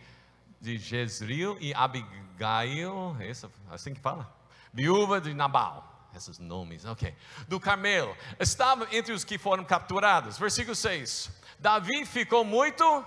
de 0.61 0.77
Jezreel 0.77 1.57
e 1.59 1.73
Abigail, 1.73 3.17
é 3.19 3.29
isso, 3.29 3.51
assim 3.69 3.93
que 3.93 3.99
fala, 3.99 4.33
viúva 4.73 5.19
de 5.19 5.33
Nabal 5.33 5.90
esses 6.15 6.39
nomes, 6.39 6.85
ok. 6.85 7.15
Do 7.47 7.59
Carmelo, 7.59 8.15
estavam 8.39 8.87
entre 8.91 9.13
os 9.13 9.23
que 9.23 9.37
foram 9.37 9.63
capturados. 9.63 10.37
Versículo 10.37 10.75
6. 10.75 11.31
Davi 11.59 12.05
ficou 12.05 12.43
muito, 12.43 13.05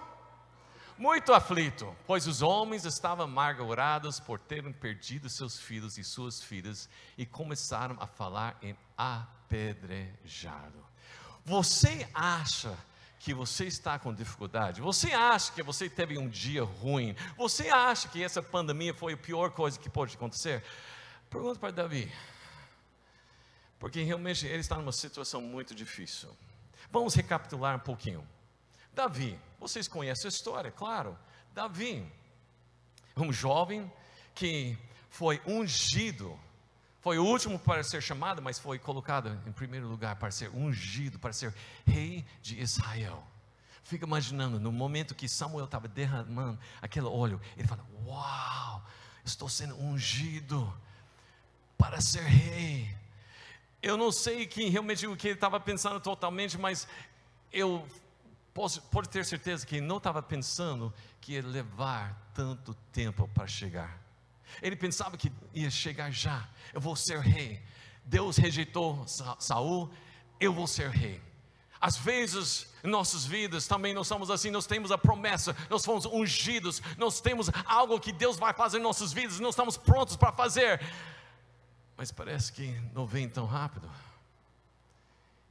muito 0.97 1.33
aflito, 1.33 1.95
pois 2.07 2.27
os 2.27 2.43
homens 2.43 2.85
estavam 2.85 3.25
amargurados 3.25 4.21
por 4.21 4.39
terem 4.39 4.73
perdido 4.73 5.29
seus 5.29 5.59
filhos 5.59 5.99
e 5.99 6.05
suas 6.05 6.43
filhas 6.43 6.89
e 7.19 7.27
começaram 7.27 7.97
a 8.01 8.07
falar 8.07 8.57
em 8.63 8.77
apedrejado. 8.97 10.85
Você 11.45 12.09
acha 12.15 12.77
que 13.19 13.33
você 13.33 13.65
está 13.65 13.99
com 13.99 14.13
dificuldade, 14.13 14.83
você 14.83 15.13
acha 15.13 15.51
que 15.53 15.63
você 15.63 15.89
teve 15.89 16.19
um 16.19 16.29
dia 16.29 16.63
ruim, 16.63 17.17
você 17.39 17.71
acha 17.71 18.07
que 18.07 18.23
essa 18.23 18.43
pandemia 18.43 18.93
foi 18.93 19.15
a 19.15 19.17
pior 19.17 19.51
coisa 19.51 19.79
que 19.79 19.89
pode 19.89 20.15
acontecer? 20.15 20.63
Pergunta 21.31 21.59
para 21.59 21.71
Davi: 21.71 22.13
porque 23.85 24.03
realmente 24.03 24.47
ele 24.47 24.61
está 24.61 24.77
numa 24.77 24.93
situação 24.93 25.43
muito 25.43 25.75
difícil. 25.75 26.35
Vamos 26.91 27.15
recapitular 27.15 27.77
um 27.77 27.81
pouquinho. 27.81 28.27
Davi, 28.95 29.39
vocês 29.61 29.87
conhecem 29.87 30.27
a 30.27 30.31
história, 30.31 30.71
claro. 30.71 31.19
Davi, 31.53 32.03
um 33.15 33.31
jovem 33.31 33.93
que 34.35 34.75
foi 35.11 35.39
ungido, 35.47 36.35
foi 37.03 37.19
o 37.19 37.27
último 37.27 37.59
para 37.59 37.85
ser 37.85 38.03
chamado, 38.03 38.41
mas 38.41 38.59
foi 38.59 38.79
colocado 38.79 39.39
em 39.47 39.53
primeiro 39.53 39.87
lugar 39.87 40.17
para 40.17 40.31
ser 40.31 40.49
ungido, 40.49 41.19
para 41.19 41.35
ser 41.35 41.55
rei 41.87 42.25
de 42.41 42.59
Israel. 42.59 43.23
Fica 43.83 44.07
imaginando, 44.07 44.59
no 44.59 44.73
momento 44.73 45.15
que 45.15 45.29
Samuel 45.29 45.67
estava 45.67 45.89
derramando 45.89 46.59
aquele 46.81 47.07
óleo, 47.07 47.39
ele 47.55 47.69
fala: 47.69 47.85
Uau, 48.07 48.83
estou 49.23 49.47
sendo 49.47 49.77
ungido 49.77 50.75
para 51.77 52.01
ser 52.01 52.23
rei. 52.23 53.04
Eu 53.85 53.99
não 53.99 54.11
sei 54.11 54.47
que 54.47 54.67
realmente 54.71 55.07
o 55.07 55.15
que 55.15 55.29
ele 55.29 55.35
estava 55.35 55.61
pensando 55.61 56.01
totalmente, 56.01 56.57
mas 56.57 56.89
eu 57.53 57.87
posso 58.55 58.81
pode 58.81 59.11
ter 59.11 59.27
certeza 59.27 59.67
que 59.67 59.77
ele 59.77 59.85
não 59.85 59.99
estava 59.99 60.23
pensando 60.23 60.91
que 61.21 61.35
ia 61.35 61.47
levar 61.47 62.19
tanto 62.33 62.73
tempo 62.91 63.29
para 63.35 63.47
chegar. 63.47 64.01
Ele 64.63 64.75
pensava 64.75 65.19
que 65.19 65.31
ia 65.53 65.71
chegar 65.71 66.11
já. 66.11 66.49
Eu 66.73 66.81
vou 66.81 66.97
ser 66.97 67.19
rei. 67.19 67.61
Deus 68.03 68.39
rejeitou 68.39 69.05
Saul, 69.39 69.91
eu 70.41 70.55
vou 70.55 70.67
ser 70.67 70.89
rei. 70.89 71.21
Às 71.79 71.99
vezes, 71.99 72.67
em 72.83 72.89
nossas 72.89 73.27
vidas 73.27 73.67
também 73.67 73.93
nós 73.93 74.07
somos 74.07 74.31
assim, 74.31 74.51
nós 74.51 74.65
temos 74.65 74.93
a 74.93 74.97
promessa, 74.97 75.55
nós 75.69 75.85
fomos 75.85 76.07
ungidos, 76.07 76.81
nós 76.97 77.21
temos 77.21 77.51
algo 77.67 78.01
que 78.01 78.13
Deus 78.15 78.39
vai 78.39 78.55
fazer 78.55 78.79
em 78.79 78.83
nossas 78.83 79.13
vidas, 79.13 79.41
nós 79.41 79.51
estamos 79.51 79.77
prontos 79.77 80.17
para 80.17 80.33
fazer, 80.33 80.81
mas 81.97 82.11
parece 82.11 82.53
que 82.53 82.69
não 82.93 83.07
vem 83.07 83.29
tão 83.29 83.47
rápido. 83.47 83.91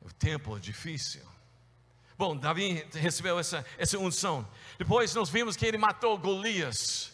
O 0.01 0.11
tempo 0.11 0.57
é 0.57 0.59
difícil. 0.59 1.21
Bom, 2.17 2.35
Davi 2.35 2.85
recebeu 2.93 3.39
essa, 3.39 3.65
essa 3.77 3.97
unção. 3.97 4.47
Depois 4.77 5.13
nós 5.15 5.29
vimos 5.29 5.55
que 5.55 5.65
ele 5.65 5.77
matou 5.77 6.17
Golias. 6.17 7.11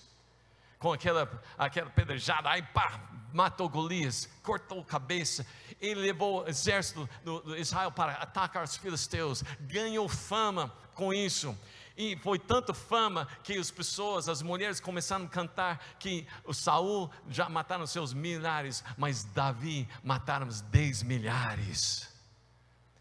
Com 0.77 0.93
aquela, 0.93 1.29
aquela 1.57 1.89
pedrejada, 1.89 2.49
aí 2.49 2.61
pá, 2.61 3.01
matou 3.33 3.69
Golias, 3.69 4.29
cortou 4.43 4.81
a 4.81 4.85
cabeça. 4.85 5.45
Ele 5.79 6.01
levou 6.01 6.43
o 6.43 6.47
exército 6.47 7.07
do, 7.23 7.41
do 7.41 7.57
Israel 7.57 7.91
para 7.91 8.13
atacar 8.13 8.63
os 8.63 8.77
filisteus. 8.77 9.43
Ganhou 9.61 10.07
fama 10.09 10.73
com 10.95 11.13
isso. 11.13 11.57
E 11.99 12.15
foi 12.15 12.39
tanta 12.39 12.73
fama 12.73 13.27
que 13.43 13.57
as 13.57 13.69
pessoas, 13.69 14.29
as 14.29 14.41
mulheres 14.41 14.79
começaram 14.79 15.25
a 15.25 15.27
cantar 15.27 15.97
que 15.99 16.25
o 16.45 16.53
Saul 16.53 17.11
já 17.29 17.49
mataram 17.49 17.85
seus 17.85 18.13
milhares, 18.13 18.85
mas 18.97 19.25
Davi 19.25 19.85
mataram 20.01 20.47
dez 20.71 21.03
milhares. 21.03 22.07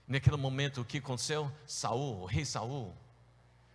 Naquele 0.05 0.37
momento 0.37 0.81
o 0.81 0.85
que 0.85 0.99
aconteceu? 0.99 1.49
Saul, 1.65 2.23
o 2.23 2.27
rei 2.27 2.45
Saul, 2.45 2.93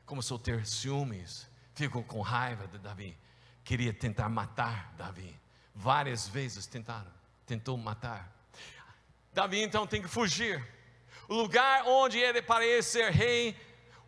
começou 0.05 0.35
a 0.35 0.41
ter 0.41 0.65
ciúmes, 0.65 1.47
ficou 1.73 2.03
com 2.03 2.19
raiva 2.19 2.67
de 2.67 2.77
Davi, 2.79 3.17
queria 3.63 3.93
tentar 3.93 4.27
matar 4.27 4.93
Davi. 4.97 5.33
Várias 5.73 6.27
vezes 6.27 6.67
tentaram, 6.67 7.11
tentou 7.45 7.77
matar. 7.77 8.29
Davi 9.31 9.61
então 9.61 9.87
tem 9.87 10.01
que 10.01 10.09
fugir. 10.09 10.61
O 11.29 11.35
lugar 11.35 11.85
onde 11.87 12.19
ele 12.19 12.41
parece 12.41 12.91
ser 12.91 13.11
rei 13.13 13.55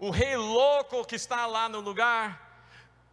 o 0.05 0.11
rei 0.11 0.37
louco 0.37 1.03
que 1.03 1.15
está 1.15 1.47
lá 1.47 1.67
no 1.67 1.79
lugar, 1.79 2.61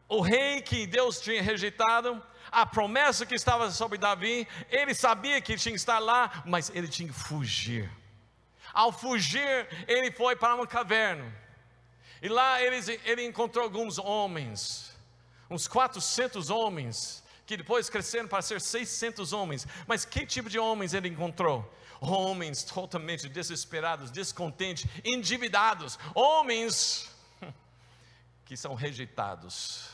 o 0.07 0.21
rei 0.21 0.61
que 0.61 0.87
Deus 0.87 1.23
tinha 1.23 1.43
rejeitado, 1.43 2.23
a 2.51 2.67
promessa 2.67 3.25
que 3.25 3.35
estava 3.35 3.71
sobre 3.71 3.97
Davi, 3.97 4.47
ele 4.69 4.95
sabia 4.95 5.41
que 5.41 5.57
tinha 5.57 5.73
que 5.73 5.79
estar 5.79 5.99
lá, 5.99 6.43
mas 6.45 6.71
ele 6.75 6.87
tinha 6.87 7.09
que 7.09 7.15
fugir. 7.15 7.91
Ao 8.75 8.93
fugir, 8.93 9.67
ele 9.89 10.13
foi 10.13 10.37
para 10.37 10.55
uma 10.55 10.67
caverna. 10.67 11.35
E 12.21 12.29
lá 12.29 12.61
ele, 12.61 12.77
ele 13.07 13.25
encontrou 13.25 13.65
alguns 13.65 13.99
homens, 13.99 14.95
uns 15.49 15.67
400 15.67 16.51
homens, 16.51 17.25
que 17.47 17.57
depois 17.57 17.89
cresceram 17.89 18.29
para 18.29 18.43
ser 18.43 18.61
600 18.61 19.33
homens. 19.33 19.67
Mas 19.87 20.05
que 20.05 20.27
tipo 20.27 20.51
de 20.51 20.59
homens 20.59 20.93
ele 20.93 21.09
encontrou? 21.09 21.75
Homens 22.03 22.65
totalmente 22.65 23.29
desesperados, 23.29 24.11
descontentes, 24.11 24.87
endividados, 25.05 25.99
homens 26.15 27.11
que 28.45 28.57
são 28.57 28.75
rejeitados, 28.75 29.89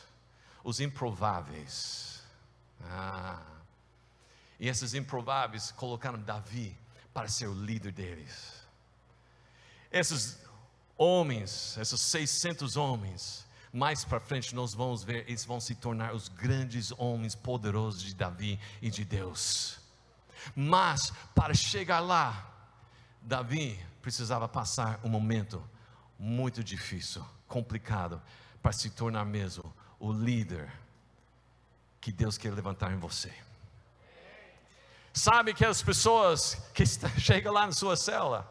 os 0.64 0.80
improváveis. 0.80 2.22
Ah, 2.84 3.42
e 4.58 4.68
esses 4.68 4.94
improváveis 4.94 5.70
colocaram 5.70 6.18
Davi 6.20 6.76
para 7.12 7.28
ser 7.28 7.46
o 7.46 7.54
líder 7.54 7.92
deles. 7.92 8.54
Esses 9.90 10.38
homens, 10.96 11.76
esses 11.76 12.00
600 12.00 12.76
homens, 12.76 13.46
mais 13.72 14.04
para 14.04 14.18
frente 14.18 14.54
nós 14.54 14.74
vamos 14.74 15.04
ver, 15.04 15.24
eles 15.28 15.44
vão 15.44 15.60
se 15.60 15.74
tornar 15.74 16.14
os 16.14 16.28
grandes 16.28 16.92
homens 16.98 17.34
poderosos 17.34 18.02
de 18.02 18.14
Davi 18.14 18.58
e 18.80 18.90
de 18.90 19.04
Deus. 19.04 19.77
Mas 20.54 21.12
para 21.34 21.54
chegar 21.54 22.00
lá, 22.00 22.46
Davi 23.20 23.78
precisava 24.02 24.48
passar 24.48 25.00
um 25.04 25.08
momento 25.08 25.62
muito 26.18 26.64
difícil, 26.64 27.24
complicado, 27.46 28.20
para 28.62 28.72
se 28.72 28.90
tornar 28.90 29.24
mesmo 29.24 29.74
o 29.98 30.12
líder 30.12 30.70
que 32.00 32.12
Deus 32.12 32.38
quer 32.38 32.52
levantar 32.52 32.92
em 32.92 32.98
você. 32.98 33.32
Sabe 35.12 35.52
que 35.52 35.64
as 35.64 35.82
pessoas 35.82 36.54
que 36.72 36.84
chegam 37.18 37.52
lá 37.52 37.66
na 37.66 37.72
sua 37.72 37.96
cela, 37.96 38.50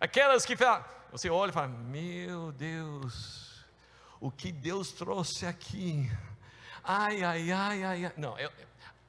aquelas 0.00 0.44
que 0.44 0.56
falam, 0.56 0.84
Você 1.10 1.28
olha 1.28 1.50
e 1.50 1.52
fala: 1.52 1.68
Meu 1.68 2.52
Deus, 2.52 3.64
o 4.18 4.30
que 4.30 4.50
Deus 4.50 4.92
trouxe 4.92 5.46
aqui. 5.46 6.10
Ai, 6.82 7.22
ai, 7.22 7.52
ai, 7.52 7.84
ai. 7.84 8.04
ai. 8.06 8.12
Não, 8.16 8.38
eu, 8.38 8.50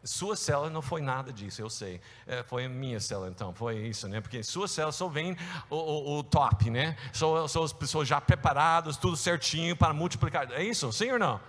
sua 0.03 0.36
célula 0.36 0.69
não 0.69 0.81
foi 0.81 1.01
nada 1.01 1.31
disso, 1.31 1.62
eu 1.62 1.69
sei. 1.69 2.01
É, 2.27 2.43
foi 2.43 2.65
a 2.65 2.69
minha 2.69 3.00
célula, 3.00 3.29
então, 3.29 3.53
foi 3.53 3.77
isso, 3.77 4.07
né? 4.07 4.19
Porque 4.19 4.43
sua 4.43 4.67
célula 4.67 4.91
só 4.91 5.07
vem 5.07 5.38
o, 5.69 5.75
o, 5.75 6.19
o 6.19 6.24
top, 6.24 6.69
né? 6.69 6.98
São, 7.13 7.45
as 7.63 7.74
pessoas 7.74 8.07
já 8.07 8.19
preparadas, 8.19 8.98
tudo 8.98 9.15
certinho 9.15 9.75
para 9.75 9.93
multiplicar. 9.93 10.51
É 10.51 10.63
isso, 10.63 10.91
sim 10.91 11.12
ou 11.12 11.19
não? 11.19 11.39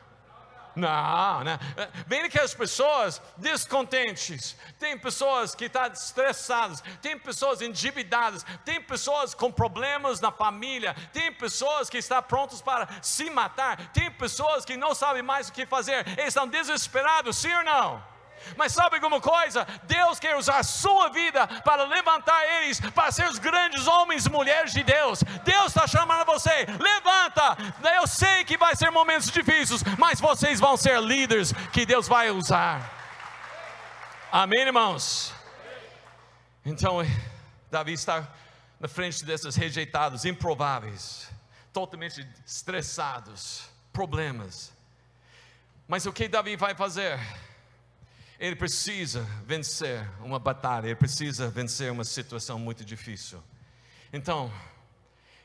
Não, 0.77 1.45
né? 1.45 1.59
Vem 2.07 2.23
aquelas 2.23 2.53
pessoas 2.53 3.23
descontentes, 3.37 4.57
tem 4.79 4.99
pessoas 4.99 5.55
que 5.55 5.67
estão 5.67 5.87
estressadas, 5.87 6.83
tem 7.01 7.17
pessoas 7.17 7.63
endividadas, 7.63 8.45
tem 8.65 8.81
pessoas 8.81 9.35
com 9.35 9.53
problemas 9.53 10.21
na 10.21 10.33
família, 10.33 10.95
tem 11.13 11.33
pessoas 11.33 11.89
que 11.89 11.99
estão 11.99 12.21
prontas 12.23 12.61
para 12.61 12.89
se 13.03 13.31
matar, 13.31 13.93
tem 13.93 14.11
pessoas 14.11 14.65
que 14.65 14.77
não 14.77 14.95
sabem 14.95 15.23
mais 15.23 15.49
o 15.49 15.53
que 15.53 15.65
fazer, 15.65 16.07
eles 16.19 16.29
estão 16.29 16.49
desesperados, 16.49 17.37
sim 17.37 17.55
ou 17.55 17.65
não? 17.65 18.14
Mas 18.57 18.73
sabe 18.73 18.97
alguma 18.97 19.21
coisa? 19.21 19.67
Deus 19.85 20.19
quer 20.19 20.37
usar 20.37 20.59
a 20.59 20.63
sua 20.63 21.09
vida 21.09 21.47
para 21.47 21.85
levantar 21.85 22.45
eles, 22.45 22.81
para 22.81 23.11
ser 23.13 23.29
os 23.29 23.39
grandes 23.39 23.87
homens 23.87 24.27
e 24.27 24.31
mulheres 24.31 24.73
de 24.73 24.83
Deus. 24.83 25.23
Deus 25.45 25.67
está 25.67 25.87
chamando 25.87 26.25
você, 26.25 26.67
levanta. 26.79 27.57
Eu 27.97 28.07
sei 28.07 28.45
que 28.45 28.57
vai 28.57 28.75
ser 28.77 28.91
momentos 28.91 29.31
difíceis, 29.31 29.83
mas 29.99 30.21
vocês 30.21 30.61
vão 30.61 30.77
ser 30.77 31.01
líderes 31.01 31.53
que 31.73 31.87
Deus 31.87 32.09
vai 32.09 32.31
usar. 32.31 32.91
Amém, 34.31 34.61
irmãos? 34.63 35.33
Então, 36.65 36.99
Davi 37.71 37.93
está 37.93 38.27
na 38.81 38.89
frente 38.89 39.25
desses 39.25 39.55
rejeitados, 39.55 40.25
improváveis, 40.25 41.31
totalmente 41.73 42.27
estressados, 42.47 43.69
problemas. 43.93 44.73
Mas 45.87 46.07
o 46.07 46.13
que 46.13 46.27
Davi 46.27 46.57
vai 46.57 46.75
fazer? 46.75 47.19
Ele 48.39 48.57
precisa 48.57 49.23
vencer 49.45 50.09
uma 50.21 50.39
batalha, 50.39 50.87
ele 50.87 50.97
precisa 50.97 51.49
vencer 51.49 51.91
uma 51.91 52.05
situação 52.05 52.59
muito 52.59 52.85
difícil. 52.85 53.43
Então, 54.13 54.53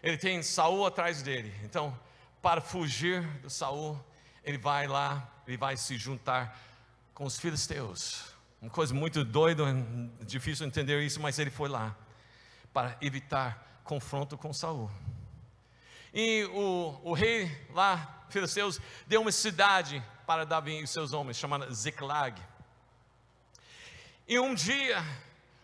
ele 0.01 0.17
tem 0.17 0.41
Saul 0.41 0.86
atrás 0.86 1.22
dele. 1.22 1.53
Então, 1.63 1.98
para 2.41 2.62
fugir 2.62 3.22
do 3.39 3.50
Saul, 3.50 4.00
ele 4.43 4.58
vai 4.58 4.88
lá, 4.88 5.29
ele 5.48 5.58
vai 5.58 5.75
se 5.77 5.98
juntar 5.98 6.58
com 7.13 7.25
os 7.25 7.38
filisteus. 7.38 8.24
Uma 8.62 8.72
coisa 8.72 8.93
muito 8.93 9.24
doida, 9.24 9.63
difícil 10.22 10.65
entender 10.65 11.01
isso, 11.01 11.19
mas 11.19 11.39
ele 11.39 11.50
foi 11.50 11.69
lá 11.69 11.96
para 12.74 12.98
evitar 13.01 13.81
confronto 13.84 14.38
com 14.38 14.53
Saul. 14.53 14.89
E 16.13 16.43
o, 16.46 17.00
o 17.03 17.13
rei 17.13 17.50
lá, 17.74 18.25
filisteus, 18.29 18.79
deu 19.08 19.22
uma 19.22 19.31
cidade 19.31 20.03
para 20.25 20.46
Davi 20.46 20.81
e 20.81 20.88
seus 20.88 21.13
homens, 21.13 21.38
chamada 21.38 21.72
Ziklag. 21.74 22.41
E 24.30 24.40
um 24.40 24.54
dia, 24.54 25.04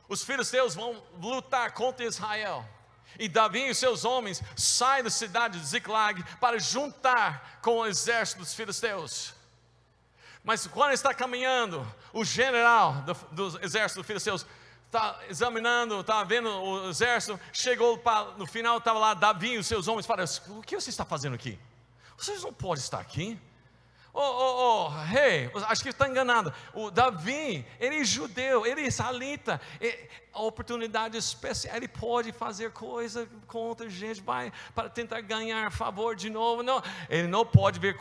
os 0.10 0.26
Deus 0.52 0.74
vão 0.74 1.02
lutar 1.22 1.72
contra 1.74 2.04
Israel. 2.04 2.68
E 3.20 3.30
Davi 3.30 3.70
e 3.70 3.76
seus 3.76 4.04
homens 4.04 4.42
saem 4.58 5.04
da 5.04 5.10
cidade 5.12 5.60
de 5.60 5.66
Ziklag 5.68 6.24
para 6.40 6.58
juntar 6.58 7.60
com 7.62 7.78
o 7.78 7.86
exército 7.86 8.40
dos 8.40 8.56
filisteus. 8.56 9.36
Mas 10.44 10.66
quando 10.66 10.94
está 10.94 11.14
caminhando, 11.14 11.86
o 12.12 12.26
general 12.26 13.04
do, 13.04 13.14
do 13.32 13.64
exército 13.64 14.00
dos 14.00 14.08
filisteus 14.08 14.46
está 14.88 15.20
examinando, 15.30 16.00
está 16.00 16.24
vendo 16.24 16.50
o 16.50 16.90
exército, 16.90 17.40
chegou 17.54 18.00
para, 18.00 18.32
no 18.32 18.48
final, 18.48 18.80
estava 18.80 18.98
lá 18.98 19.14
Davi 19.14 19.54
e 19.54 19.58
os 19.60 19.68
seus 19.68 19.88
homens, 19.88 20.08
falaram, 20.08 20.30
o 20.50 20.62
que 20.64 20.76
você 20.76 20.90
está 20.90 21.06
fazendo 21.06 21.36
aqui? 21.36 21.60
Vocês 22.18 22.42
não 22.42 22.52
podem 22.52 22.84
estar 22.84 23.00
aqui. 23.00 23.40
Oh, 24.18 24.22
oh, 24.22 24.86
oh, 24.86 24.90
rei, 25.04 25.44
hey, 25.44 25.52
acho 25.68 25.84
que 25.84 25.90
está 25.90 26.08
enganado. 26.08 26.54
O 26.74 26.90
Davi, 26.90 27.68
ele 27.78 27.98
é 27.98 28.04
judeu, 28.06 28.66
ele 28.66 28.80
é 28.80 28.88
israelita. 28.88 29.60
a 30.32 30.42
oportunidade 30.42 31.18
especial, 31.18 31.76
ele 31.76 31.90
pode 31.90 32.32
fazer 32.32 32.72
coisa 32.72 33.28
contra 33.46 33.90
gente, 33.90 34.22
vai 34.22 34.54
para 34.74 34.88
tentar 34.88 35.20
ganhar 35.20 35.70
favor 35.70 36.16
de 36.16 36.30
novo. 36.30 36.64
Não, 36.64 36.82
ele 37.10 37.28
não 37.28 37.46
pode 37.46 37.78
ver. 37.78 38.00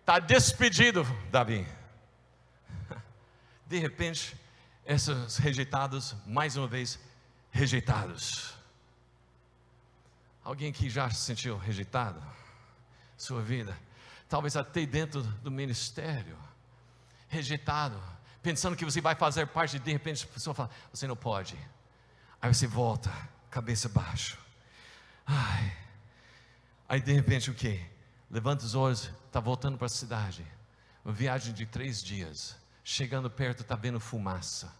Está 0.00 0.18
despedido, 0.18 1.06
Davi. 1.30 1.64
De 3.64 3.78
repente, 3.78 4.36
esses 4.84 5.36
rejeitados, 5.36 6.16
mais 6.26 6.56
uma 6.56 6.66
vez, 6.66 6.98
rejeitados. 7.52 8.52
Alguém 10.42 10.72
que 10.72 10.90
já 10.90 11.08
se 11.08 11.20
sentiu 11.20 11.56
rejeitado? 11.56 12.20
Sua 13.16 13.40
vida 13.40 13.78
talvez 14.32 14.56
até 14.56 14.86
dentro 14.86 15.22
do 15.22 15.50
ministério, 15.50 16.38
rejeitado, 17.28 18.02
pensando 18.42 18.74
que 18.74 18.82
você 18.82 18.98
vai 18.98 19.14
fazer 19.14 19.46
parte, 19.46 19.78
de 19.78 19.92
repente 19.92 20.24
a 20.24 20.32
pessoa 20.32 20.54
fala: 20.54 20.70
Você 20.90 21.06
não 21.06 21.14
pode. 21.14 21.54
Aí 22.40 22.52
você 22.52 22.66
volta, 22.66 23.12
cabeça 23.50 23.90
baixa. 23.90 24.38
Ai. 25.26 25.76
Aí 26.88 26.98
de 26.98 27.12
repente 27.12 27.50
o 27.50 27.54
que? 27.54 27.78
Levanta 28.30 28.64
os 28.64 28.74
olhos, 28.74 29.10
está 29.26 29.38
voltando 29.38 29.76
para 29.76 29.84
a 29.84 29.90
cidade. 29.90 30.46
Uma 31.04 31.12
viagem 31.12 31.52
de 31.52 31.66
três 31.66 32.02
dias. 32.02 32.56
Chegando 32.82 33.28
perto, 33.28 33.60
está 33.60 33.76
vendo 33.76 34.00
fumaça. 34.00 34.74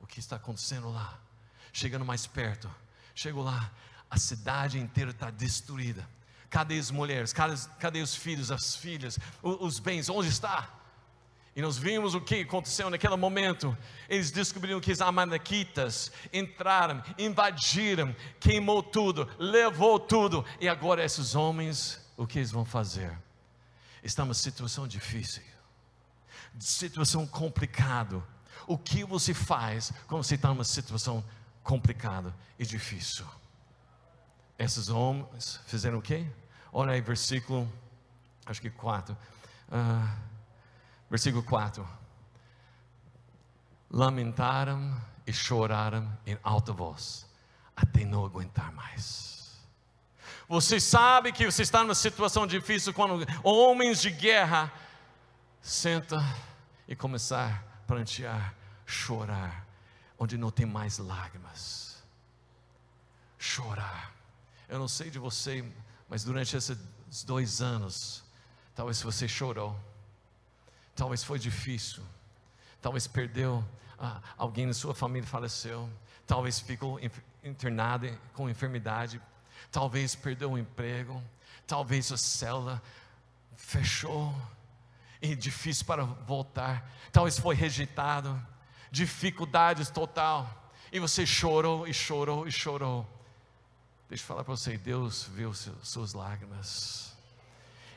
O 0.00 0.06
que 0.06 0.18
está 0.18 0.34
acontecendo 0.34 0.90
lá? 0.90 1.16
Chegando 1.72 2.04
mais 2.04 2.26
perto, 2.26 2.68
chegou 3.14 3.44
lá, 3.44 3.70
a 4.10 4.18
cidade 4.18 4.80
inteira 4.80 5.12
está 5.12 5.30
destruída. 5.30 6.04
Cadê 6.54 6.78
as 6.78 6.88
mulheres? 6.88 7.32
Cadê, 7.32 7.56
cadê 7.80 8.00
os 8.00 8.14
filhos, 8.14 8.52
as 8.52 8.76
filhas, 8.76 9.18
os, 9.42 9.56
os 9.60 9.78
bens? 9.80 10.08
Onde 10.08 10.28
está? 10.28 10.70
E 11.56 11.60
nós 11.60 11.76
vimos 11.76 12.14
o 12.14 12.20
que 12.20 12.42
aconteceu 12.42 12.88
naquele 12.88 13.16
momento. 13.16 13.76
Eles 14.08 14.30
descobriram 14.30 14.80
que 14.80 14.92
os 14.92 15.00
amalequitas 15.00 16.12
entraram, 16.32 17.02
invadiram, 17.18 18.14
queimou 18.38 18.84
tudo, 18.84 19.28
levou 19.36 19.98
tudo. 19.98 20.44
E 20.60 20.68
agora 20.68 21.04
esses 21.04 21.34
homens, 21.34 22.00
o 22.16 22.24
que 22.24 22.38
eles 22.38 22.52
vão 22.52 22.64
fazer? 22.64 23.18
Está 24.00 24.24
numa 24.24 24.32
situação 24.32 24.86
difícil, 24.86 25.42
situação 26.56 27.26
complicada. 27.26 28.22
O 28.64 28.78
que 28.78 29.02
você 29.02 29.34
faz 29.34 29.92
quando 30.06 30.22
você 30.22 30.36
está 30.36 30.50
numa 30.50 30.62
situação 30.62 31.24
complicada 31.64 32.32
e 32.60 32.64
difícil? 32.64 33.26
Esses 34.56 34.88
homens 34.88 35.58
fizeram 35.66 35.98
o 35.98 36.02
quê? 36.02 36.24
Olha 36.76 36.94
aí, 36.94 37.00
versículo, 37.00 37.72
acho 38.44 38.60
que 38.60 38.68
4. 38.68 39.14
Uh, 39.14 39.16
ah, 39.70 40.16
versículo 41.08 41.40
4. 41.44 41.88
Lamentaram 43.88 45.00
e 45.24 45.32
choraram 45.32 46.10
em 46.26 46.36
alta 46.42 46.72
voz, 46.72 47.28
até 47.76 48.04
não 48.04 48.24
aguentar 48.24 48.72
mais. 48.72 49.56
Você 50.48 50.80
sabe 50.80 51.30
que 51.30 51.48
você 51.48 51.62
está 51.62 51.80
numa 51.80 51.94
situação 51.94 52.44
difícil 52.44 52.92
quando 52.92 53.24
homens 53.44 54.02
de 54.02 54.10
guerra 54.10 54.72
sentam 55.62 56.20
e 56.88 56.96
começar 56.96 57.62
a 57.62 57.86
prantear, 57.86 58.52
chorar, 58.84 59.64
onde 60.18 60.36
não 60.36 60.50
tem 60.50 60.66
mais 60.66 60.98
lágrimas. 60.98 62.02
Chorar. 63.38 64.12
Eu 64.68 64.80
não 64.80 64.88
sei 64.88 65.08
de 65.08 65.20
você, 65.20 65.64
mas 66.14 66.22
durante 66.22 66.56
esses 66.56 66.78
dois 67.24 67.60
anos, 67.60 68.22
talvez 68.72 69.02
você 69.02 69.26
chorou, 69.26 69.76
talvez 70.94 71.24
foi 71.24 71.40
difícil, 71.40 72.04
talvez 72.80 73.08
perdeu, 73.08 73.64
ah, 73.98 74.22
alguém 74.36 74.64
na 74.64 74.72
sua 74.72 74.94
família 74.94 75.28
faleceu, 75.28 75.90
talvez 76.24 76.60
ficou 76.60 77.00
internado 77.42 78.08
com 78.32 78.48
enfermidade, 78.48 79.20
talvez 79.72 80.14
perdeu 80.14 80.52
o 80.52 80.56
emprego, 80.56 81.20
talvez 81.66 82.12
a 82.12 82.16
célula 82.16 82.80
fechou. 83.56 84.32
E 85.20 85.34
difícil 85.34 85.84
para 85.84 86.04
voltar, 86.04 86.88
talvez 87.10 87.40
foi 87.40 87.56
rejeitado, 87.56 88.40
dificuldades 88.88 89.90
total, 89.90 90.70
e 90.92 91.00
você 91.00 91.26
chorou 91.26 91.88
e 91.88 91.92
chorou 91.92 92.46
e 92.46 92.52
chorou. 92.52 93.13
Deixa 94.14 94.22
eu 94.22 94.28
falar 94.28 94.44
para 94.44 94.54
você, 94.54 94.78
Deus 94.78 95.24
viu 95.34 95.52
suas 95.82 96.14
lágrimas. 96.14 97.16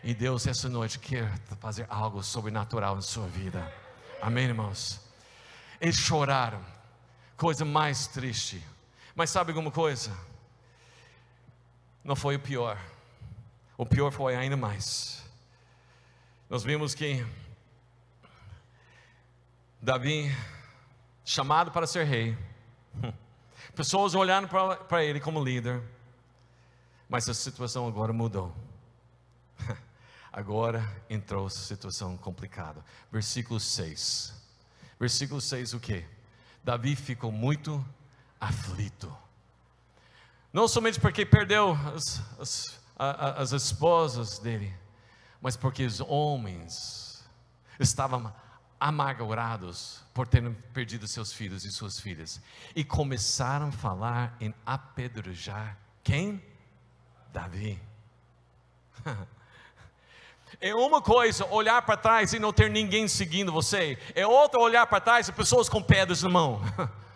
E 0.03 0.15
Deus 0.15 0.47
essa 0.47 0.67
noite 0.67 0.97
quer 0.97 1.31
fazer 1.59 1.85
algo 1.87 2.23
sobrenatural 2.23 2.95
na 2.95 3.03
sua 3.03 3.27
vida. 3.27 3.71
Amém, 4.19 4.45
irmãos? 4.45 4.99
Eles 5.79 5.95
choraram, 5.95 6.59
coisa 7.35 7.63
mais 7.63 8.07
triste. 8.07 8.65
Mas 9.13 9.29
sabe 9.29 9.51
alguma 9.51 9.69
coisa? 9.69 10.11
Não 12.03 12.15
foi 12.15 12.37
o 12.37 12.39
pior. 12.39 12.79
O 13.77 13.85
pior 13.85 14.09
foi 14.09 14.35
ainda 14.35 14.57
mais. 14.57 15.23
Nós 16.49 16.63
vimos 16.63 16.95
que 16.95 17.23
Davi, 19.79 20.35
chamado 21.23 21.69
para 21.69 21.85
ser 21.85 22.05
rei, 22.05 22.35
pessoas 23.75 24.15
olhando 24.15 24.47
para 24.87 25.03
ele 25.03 25.19
como 25.19 25.43
líder, 25.43 25.79
Mas 27.07 27.29
a 27.29 27.33
situação 27.33 27.87
agora 27.87 28.11
mudou. 28.11 28.53
Agora 30.31 30.85
entrou 31.09 31.47
a 31.47 31.49
situação 31.49 32.15
complicada. 32.17 32.83
Versículo 33.11 33.59
6. 33.59 34.33
Versículo 34.99 35.41
6 35.41 35.73
o 35.73 35.79
que? 35.79 36.05
Davi 36.63 36.95
ficou 36.95 37.31
muito 37.31 37.83
aflito. 38.39 39.15
Não 40.51 40.67
somente 40.67 40.99
porque 40.99 41.25
perdeu 41.25 41.77
as, 41.95 42.21
as, 42.39 42.79
as 42.97 43.51
esposas 43.51 44.39
dele, 44.39 44.73
mas 45.41 45.55
porque 45.55 45.85
os 45.85 46.01
homens 46.01 47.25
estavam 47.79 48.33
amargurados 48.79 50.01
por 50.13 50.27
terem 50.27 50.53
perdido 50.73 51.07
seus 51.07 51.33
filhos 51.33 51.65
e 51.65 51.71
suas 51.71 51.99
filhas 51.99 52.41
e 52.75 52.83
começaram 52.83 53.69
a 53.69 53.71
falar 53.71 54.35
em 54.39 54.53
apedrejar 54.65 55.77
quem? 56.03 56.41
Davi. 57.31 57.79
É 60.59 60.73
uma 60.73 61.01
coisa 61.03 61.45
olhar 61.47 61.83
para 61.83 61.95
trás 61.97 62.33
e 62.33 62.39
não 62.39 62.51
ter 62.51 62.67
ninguém 62.67 63.07
seguindo 63.07 63.51
você, 63.51 63.95
é 64.15 64.25
outra 64.25 64.59
olhar 64.59 64.87
para 64.87 64.99
trás 64.99 65.27
e 65.27 65.31
pessoas 65.31 65.69
com 65.69 65.83
pedras 65.83 66.23
na 66.23 66.29
mão. 66.29 66.59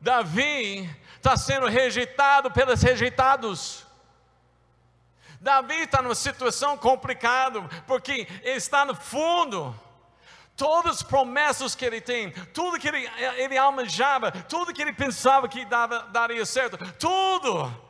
Davi 0.00 0.88
está 1.16 1.36
sendo 1.36 1.66
rejeitado 1.66 2.52
pelos 2.52 2.82
rejeitados. 2.82 3.84
Davi 5.40 5.82
está 5.82 6.00
numa 6.02 6.14
situação 6.14 6.76
complicada, 6.76 7.62
porque 7.86 8.28
ele 8.42 8.58
está 8.58 8.84
no 8.84 8.94
fundo. 8.94 9.74
Todas 10.56 10.96
as 10.96 11.02
promessas 11.02 11.74
que 11.74 11.84
ele 11.84 12.00
tem, 12.00 12.30
tudo 12.52 12.78
que 12.78 12.86
ele, 12.86 13.08
ele 13.36 13.58
almejava, 13.58 14.30
tudo 14.30 14.72
que 14.72 14.80
ele 14.80 14.92
pensava 14.92 15.48
que 15.48 15.64
dava, 15.64 16.04
daria 16.12 16.46
certo, 16.46 16.78
tudo. 16.98 17.84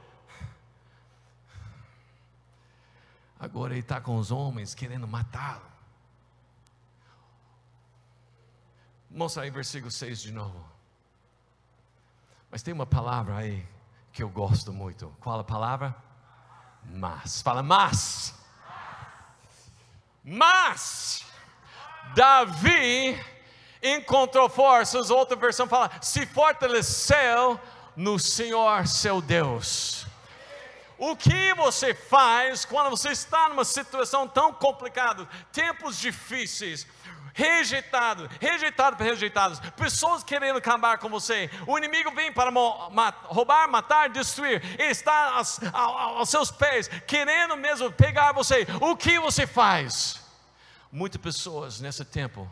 Agora 3.38 3.74
ele 3.74 3.80
está 3.80 4.00
com 4.00 4.16
os 4.16 4.30
homens 4.30 4.74
querendo 4.74 5.06
matá-lo. 5.06 5.74
Mostra 9.10 9.42
aí 9.42 9.50
versículo 9.50 9.90
6 9.90 10.22
de 10.22 10.32
novo. 10.32 10.64
Mas 12.50 12.62
tem 12.62 12.72
uma 12.72 12.86
palavra 12.86 13.36
aí 13.36 13.66
que 14.12 14.22
eu 14.22 14.28
gosto 14.28 14.72
muito. 14.72 15.14
Qual 15.20 15.38
a 15.38 15.44
palavra? 15.44 15.94
Mas. 16.84 17.42
Fala, 17.42 17.62
mas. 17.62 18.34
Mas. 20.24 21.23
Davi 22.14 23.20
encontrou 23.82 24.48
forças. 24.48 25.10
Outra 25.10 25.36
versão 25.36 25.68
fala: 25.68 25.90
se 26.00 26.26
fortaleceu 26.26 27.60
no 27.96 28.18
Senhor 28.18 28.86
seu 28.86 29.20
Deus. 29.20 30.06
O 30.96 31.16
que 31.16 31.52
você 31.54 31.92
faz 31.92 32.64
quando 32.64 32.90
você 32.90 33.10
está 33.10 33.48
numa 33.48 33.64
situação 33.64 34.28
tão 34.28 34.52
complicada, 34.52 35.28
tempos 35.52 35.98
difíceis, 35.98 36.86
rejeitado, 37.34 38.30
rejeitado 38.40 38.96
por 38.96 39.04
rejeitados, 39.04 39.58
pessoas 39.76 40.22
querendo 40.22 40.56
acabar 40.56 40.98
com 40.98 41.08
você. 41.08 41.50
O 41.66 41.76
inimigo 41.76 42.12
vem 42.12 42.32
para 42.32 42.50
roubar, 43.24 43.68
matar, 43.68 44.08
destruir. 44.08 44.62
Ele 44.78 44.90
está 44.90 45.32
aos, 45.32 45.60
aos 45.72 46.28
seus 46.28 46.50
pés, 46.52 46.88
querendo 47.06 47.56
mesmo 47.56 47.90
pegar 47.90 48.32
você. 48.32 48.64
O 48.80 48.96
que 48.96 49.18
você 49.18 49.48
faz? 49.48 50.23
Muitas 50.94 51.20
pessoas 51.20 51.80
nesse 51.80 52.04
tempo 52.04 52.48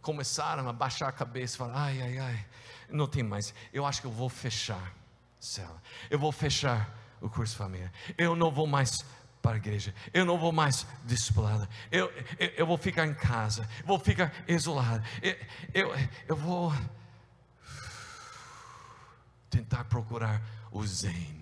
começaram 0.00 0.68
a 0.68 0.72
baixar 0.72 1.08
a 1.08 1.12
cabeça 1.12 1.56
e 1.56 1.58
falar: 1.58 1.86
ai, 1.86 2.00
ai, 2.00 2.18
ai, 2.18 2.46
não 2.88 3.08
tem 3.08 3.24
mais. 3.24 3.52
Eu 3.72 3.84
acho 3.84 4.00
que 4.00 4.06
eu 4.06 4.12
vou 4.12 4.28
fechar 4.28 4.94
cela. 5.40 5.82
Eu 6.08 6.20
vou 6.20 6.30
fechar 6.30 6.96
o 7.20 7.28
curso 7.28 7.56
família. 7.56 7.92
Eu 8.16 8.36
não 8.36 8.48
vou 8.48 8.64
mais 8.64 9.04
para 9.42 9.54
a 9.54 9.56
igreja. 9.56 9.92
Eu 10.14 10.24
não 10.24 10.38
vou 10.38 10.52
mais 10.52 10.86
discipulado. 11.04 11.68
Eu, 11.90 12.12
eu, 12.38 12.48
eu, 12.58 12.64
vou 12.64 12.78
ficar 12.78 13.08
em 13.08 13.14
casa. 13.14 13.68
Vou 13.84 13.98
ficar 13.98 14.32
isolado. 14.46 15.04
Eu, 15.20 15.36
eu, 15.74 16.08
eu 16.28 16.36
vou 16.36 16.72
tentar 19.50 19.82
procurar 19.86 20.40
o 20.70 20.86
Zen. 20.86 21.41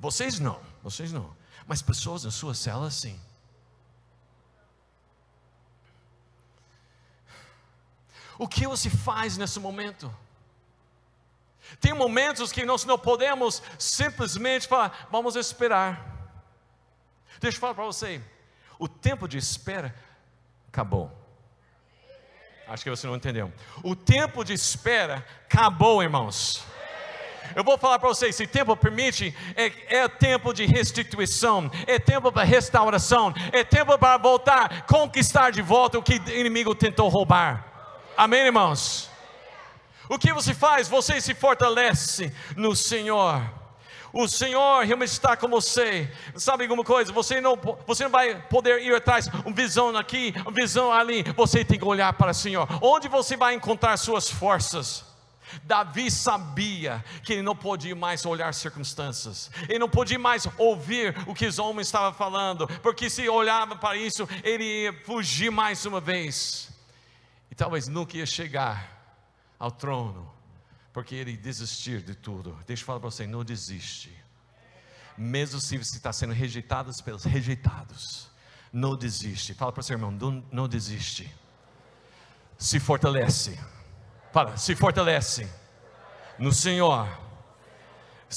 Vocês 0.00 0.40
não, 0.40 0.58
vocês 0.82 1.12
não. 1.12 1.36
Mas 1.66 1.82
pessoas 1.82 2.24
na 2.24 2.30
sua 2.30 2.54
cela 2.54 2.90
sim. 2.90 3.20
O 8.38 8.48
que 8.48 8.66
você 8.66 8.88
faz 8.88 9.36
nesse 9.36 9.60
momento? 9.60 10.12
Tem 11.78 11.92
momentos 11.92 12.50
que 12.50 12.64
nós 12.64 12.84
não 12.86 12.98
podemos 12.98 13.62
simplesmente 13.78 14.66
falar, 14.66 15.08
vamos 15.12 15.36
esperar. 15.36 16.02
Deixa 17.38 17.58
eu 17.58 17.60
falar 17.60 17.74
para 17.74 17.84
você, 17.84 18.22
o 18.78 18.88
tempo 18.88 19.28
de 19.28 19.36
espera 19.36 19.94
acabou. 20.68 21.12
Acho 22.66 22.84
que 22.84 22.90
você 22.90 23.06
não 23.06 23.16
entendeu. 23.16 23.52
O 23.82 23.94
tempo 23.94 24.42
de 24.42 24.54
espera 24.54 25.26
acabou, 25.44 26.02
irmãos. 26.02 26.64
Eu 27.54 27.64
vou 27.64 27.76
falar 27.78 27.98
para 27.98 28.08
vocês: 28.08 28.36
se 28.36 28.46
tempo 28.46 28.76
permite, 28.76 29.34
é, 29.56 29.96
é 30.02 30.08
tempo 30.08 30.52
de 30.52 30.66
restituição, 30.66 31.70
é 31.86 31.98
tempo 31.98 32.30
para 32.30 32.44
restauração, 32.44 33.32
é 33.52 33.64
tempo 33.64 33.96
para 33.98 34.16
voltar, 34.18 34.86
conquistar 34.86 35.50
de 35.50 35.62
volta 35.62 35.98
o 35.98 36.02
que 36.02 36.14
o 36.14 36.30
inimigo 36.30 36.74
tentou 36.74 37.08
roubar. 37.08 37.66
Amém, 38.16 38.40
irmãos? 38.40 39.10
O 40.08 40.18
que 40.18 40.32
você 40.32 40.52
faz? 40.52 40.88
Você 40.88 41.20
se 41.20 41.34
fortalece 41.34 42.34
no 42.56 42.74
Senhor. 42.74 43.40
O 44.12 44.26
Senhor 44.26 44.84
realmente 44.84 45.12
está 45.12 45.36
com 45.36 45.46
você. 45.48 46.10
Sabe 46.34 46.64
alguma 46.64 46.82
coisa? 46.82 47.12
Você 47.12 47.40
não, 47.40 47.56
você 47.86 48.04
não 48.04 48.10
vai 48.10 48.34
poder 48.48 48.82
ir 48.82 48.92
atrás, 48.92 49.28
uma 49.28 49.54
visão 49.54 49.96
aqui, 49.96 50.34
uma 50.42 50.50
visão 50.50 50.92
ali. 50.92 51.22
Você 51.36 51.64
tem 51.64 51.78
que 51.78 51.84
olhar 51.84 52.12
para 52.14 52.32
o 52.32 52.34
Senhor. 52.34 52.68
Onde 52.82 53.08
você 53.08 53.36
vai 53.36 53.54
encontrar 53.54 53.96
suas 53.96 54.28
forças? 54.28 55.04
Davi 55.64 56.10
sabia 56.10 57.04
que 57.22 57.34
ele 57.34 57.42
não 57.42 57.56
podia 57.56 57.94
mais 57.94 58.24
olhar 58.24 58.52
circunstâncias, 58.54 59.50
ele 59.68 59.78
não 59.78 59.88
podia 59.88 60.18
mais 60.18 60.46
ouvir 60.58 61.14
o 61.26 61.34
que 61.34 61.46
os 61.46 61.58
homens 61.58 61.88
estavam 61.88 62.12
falando, 62.12 62.66
porque 62.82 63.08
se 63.10 63.28
olhava 63.28 63.76
para 63.76 63.96
isso, 63.96 64.28
ele 64.42 64.64
ia 64.64 64.92
fugir 65.04 65.50
mais 65.50 65.84
uma 65.86 66.00
vez, 66.00 66.70
e 67.50 67.54
talvez 67.54 67.88
nunca 67.88 68.16
ia 68.16 68.26
chegar 68.26 69.00
ao 69.58 69.70
trono, 69.70 70.32
porque 70.92 71.14
ele 71.14 71.36
desistir 71.36 72.02
de 72.02 72.14
tudo. 72.14 72.58
Deixa 72.66 72.82
eu 72.82 72.86
falar 72.86 73.00
para 73.00 73.10
você: 73.10 73.26
não 73.26 73.44
desiste. 73.44 74.16
Mesmo 75.16 75.60
se 75.60 75.76
você 75.76 75.96
está 75.98 76.12
sendo 76.12 76.32
rejeitado 76.32 76.90
pelos 77.04 77.24
rejeitados, 77.24 78.30
não 78.72 78.96
desiste. 78.96 79.52
Fala 79.52 79.70
para 79.70 79.80
o 79.80 79.84
seu 79.84 79.94
irmão: 79.94 80.10
não, 80.10 80.44
não 80.50 80.68
desiste. 80.68 81.32
Se 82.58 82.80
fortalece. 82.80 83.58
Fala, 84.32 84.56
se 84.56 84.74
fortalece 84.76 85.48
no 86.38 86.52
Senhor. 86.52 87.08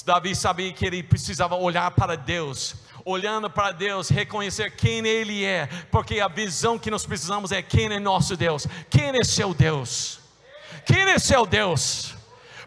Davi 0.05 0.35
sabia 0.35 0.73
que 0.73 0.85
ele 0.85 1.03
precisava 1.03 1.55
olhar 1.55 1.91
para 1.91 2.17
Deus, 2.17 2.75
olhando 3.05 3.49
para 3.49 3.71
Deus, 3.71 4.09
reconhecer 4.09 4.71
quem 4.75 5.05
Ele 5.05 5.45
é, 5.45 5.67
porque 5.91 6.19
a 6.19 6.27
visão 6.27 6.79
que 6.79 6.89
nós 6.89 7.05
precisamos 7.05 7.51
é 7.51 7.61
quem 7.61 7.93
é 7.93 7.99
nosso 7.99 8.35
Deus, 8.35 8.67
quem 8.89 9.09
é 9.09 9.23
seu 9.23 9.53
Deus. 9.53 10.23
Quem 10.85 11.01
é 11.01 11.19
seu 11.19 11.45
Deus? 11.45 12.15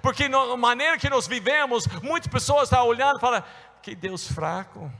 Porque 0.01 0.29
na 0.29 0.57
maneira 0.57 0.97
que 0.99 1.11
nós 1.11 1.27
vivemos, 1.27 1.87
muitas 2.03 2.31
pessoas 2.31 2.65
estão 2.65 2.87
olhando 2.87 3.19
e 3.19 3.21
falam, 3.21 3.43
que 3.83 3.95
Deus 3.95 4.27
fraco. 4.31 4.91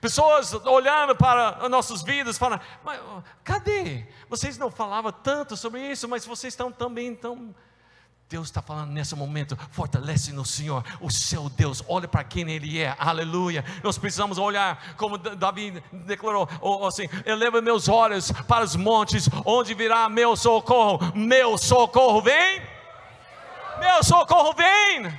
Pessoas 0.00 0.52
olhando 0.52 1.14
para 1.14 1.68
nossas 1.68 2.02
vidas 2.02 2.38
falam, 2.38 2.60
mas 2.84 3.00
cadê? 3.44 4.06
Vocês 4.28 4.58
não 4.58 4.70
falavam 4.70 5.12
tanto 5.12 5.56
sobre 5.56 5.80
isso, 5.90 6.08
mas 6.08 6.24
vocês 6.24 6.52
estão 6.52 6.72
também 6.72 7.14
tão 7.14 7.54
Deus 8.32 8.48
está 8.48 8.62
falando 8.62 8.90
nesse 8.92 9.14
momento, 9.14 9.58
fortalece 9.70 10.32
no 10.32 10.42
Senhor, 10.42 10.82
o 11.02 11.10
seu 11.10 11.50
Deus, 11.50 11.84
olha 11.86 12.08
para 12.08 12.24
quem 12.24 12.50
Ele 12.50 12.78
é, 12.80 12.96
aleluia. 12.98 13.62
Nós 13.82 13.98
precisamos 13.98 14.38
olhar, 14.38 14.94
como 14.96 15.18
Davi 15.18 15.82
declarou, 15.92 16.48
assim: 16.86 17.06
eleva 17.26 17.60
meus 17.60 17.90
olhos 17.90 18.32
para 18.48 18.64
os 18.64 18.74
montes, 18.74 19.28
onde 19.44 19.74
virá 19.74 20.08
meu 20.08 20.34
socorro, 20.34 21.12
meu 21.14 21.58
socorro 21.58 22.22
vem, 22.22 22.62
meu 23.78 24.02
socorro 24.02 24.54
vem 24.54 25.12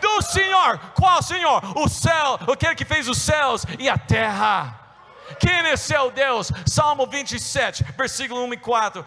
do 0.00 0.22
Senhor, 0.22 0.78
qual 0.94 1.22
Senhor? 1.22 1.62
O 1.76 1.88
céu, 1.88 2.38
aquele 2.52 2.74
que 2.74 2.84
fez 2.84 3.08
os 3.08 3.18
céus 3.18 3.64
e 3.78 3.88
a 3.88 3.98
terra. 3.98 4.88
Quem 5.38 5.52
é 5.52 5.76
seu 5.76 6.10
Deus? 6.10 6.50
Salmo 6.66 7.06
27, 7.06 7.84
versículo 7.96 8.44
1 8.44 8.54
e 8.54 8.56
4, 8.56 9.06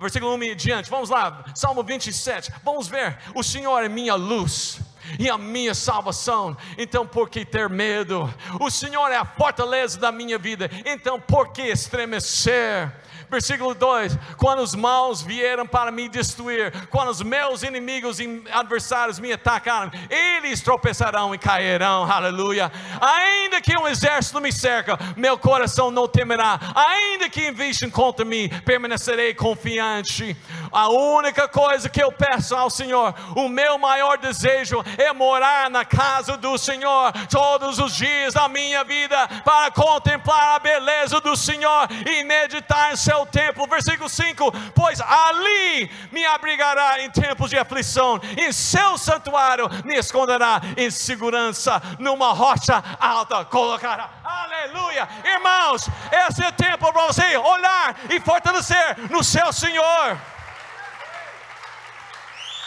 versículo 0.00 0.34
1 0.34 0.42
e 0.44 0.54
diante. 0.54 0.90
Vamos 0.90 1.10
lá, 1.10 1.44
Salmo 1.54 1.82
27. 1.82 2.52
Vamos 2.64 2.88
ver. 2.88 3.18
O 3.34 3.42
Senhor 3.42 3.84
é 3.84 3.88
minha 3.88 4.14
luz 4.14 4.80
e 5.18 5.28
a 5.28 5.36
minha 5.36 5.74
salvação. 5.74 6.56
Então, 6.76 7.06
por 7.06 7.28
que 7.28 7.44
ter 7.44 7.68
medo? 7.68 8.32
O 8.60 8.70
Senhor 8.70 9.08
é 9.10 9.16
a 9.16 9.24
fortaleza 9.24 9.98
da 9.98 10.10
minha 10.10 10.38
vida. 10.38 10.70
Então, 10.84 11.20
por 11.20 11.52
que 11.52 11.62
estremecer? 11.62 12.90
Versículo 13.30 13.74
2: 13.74 14.16
Quando 14.36 14.60
os 14.60 14.74
maus 14.74 15.20
vieram 15.20 15.66
para 15.66 15.90
me 15.90 16.08
destruir, 16.08 16.72
quando 16.88 17.10
os 17.10 17.22
meus 17.22 17.62
inimigos 17.62 18.18
e 18.20 18.42
adversários 18.50 19.18
me 19.18 19.32
atacaram, 19.32 19.90
eles 20.08 20.62
tropeçarão 20.62 21.34
e 21.34 21.38
cairão, 21.38 22.10
aleluia. 22.10 22.72
Ainda 23.00 23.60
que 23.60 23.76
um 23.76 23.86
exército 23.86 24.40
me 24.40 24.50
cerca, 24.50 24.98
meu 25.16 25.36
coração 25.36 25.90
não 25.90 26.08
temerá, 26.08 26.58
ainda 26.74 27.28
que 27.28 27.46
investem 27.46 27.90
contra 27.90 28.24
mim, 28.24 28.48
permanecerei 28.64 29.34
confiante. 29.34 30.36
A 30.72 30.88
única 30.88 31.48
coisa 31.48 31.88
que 31.88 32.02
eu 32.02 32.10
peço 32.10 32.54
ao 32.54 32.70
Senhor, 32.70 33.14
o 33.36 33.48
meu 33.48 33.78
maior 33.78 34.18
desejo 34.18 34.82
é 34.96 35.12
morar 35.12 35.70
na 35.70 35.84
casa 35.84 36.36
do 36.36 36.56
Senhor 36.56 37.12
todos 37.30 37.78
os 37.78 37.94
dias 37.94 38.34
da 38.34 38.48
minha 38.48 38.84
vida, 38.84 39.28
para 39.44 39.70
contemplar 39.70 40.56
a 40.56 40.58
beleza 40.58 41.20
do 41.20 41.36
Senhor 41.36 41.88
e 42.06 42.24
meditar 42.24 42.92
em 42.92 42.96
seu 42.96 43.17
templo. 43.26 43.66
Versículo 43.66 44.08
5: 44.08 44.52
Pois 44.74 45.00
ali 45.00 45.90
me 46.12 46.24
abrigará 46.26 47.00
em 47.00 47.10
tempos 47.10 47.50
de 47.50 47.58
aflição, 47.58 48.20
em 48.36 48.52
seu 48.52 48.96
santuário 48.98 49.68
me 49.84 49.96
esconderá 49.96 50.60
em 50.76 50.90
segurança, 50.90 51.80
numa 51.98 52.32
rocha 52.32 52.82
alta 52.98 53.44
colocará. 53.44 54.10
Aleluia, 54.24 55.08
irmãos, 55.24 55.88
esse 56.26 56.42
é 56.42 56.48
o 56.48 56.52
tempo 56.52 56.92
para 56.92 57.06
você 57.06 57.36
olhar 57.36 57.96
e 58.10 58.20
fortalecer 58.20 59.10
no 59.10 59.22
seu 59.22 59.52
Senhor. 59.52 60.18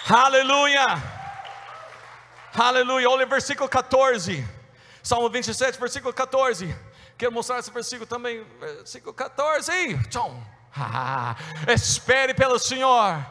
Aleluia. 0.10 1.02
Aleluia. 2.54 3.10
Olha 3.10 3.26
o 3.26 3.30
versículo 3.30 3.70
14. 3.70 4.46
Salmo 5.02 5.30
27, 5.30 5.80
versículo 5.80 6.14
14. 6.14 6.76
Quero 7.22 7.34
mostrar 7.34 7.60
esse 7.60 7.70
versículo 7.70 8.08
também. 8.08 8.44
Versículo 8.60 9.14
14. 9.14 9.72
Tchom. 10.10 10.44
Ah, 10.76 11.36
espere 11.68 12.34
pelo 12.34 12.58
Senhor 12.58 13.24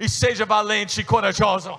e 0.00 0.08
seja 0.08 0.46
valente 0.46 1.02
e 1.02 1.04
corajoso. 1.04 1.78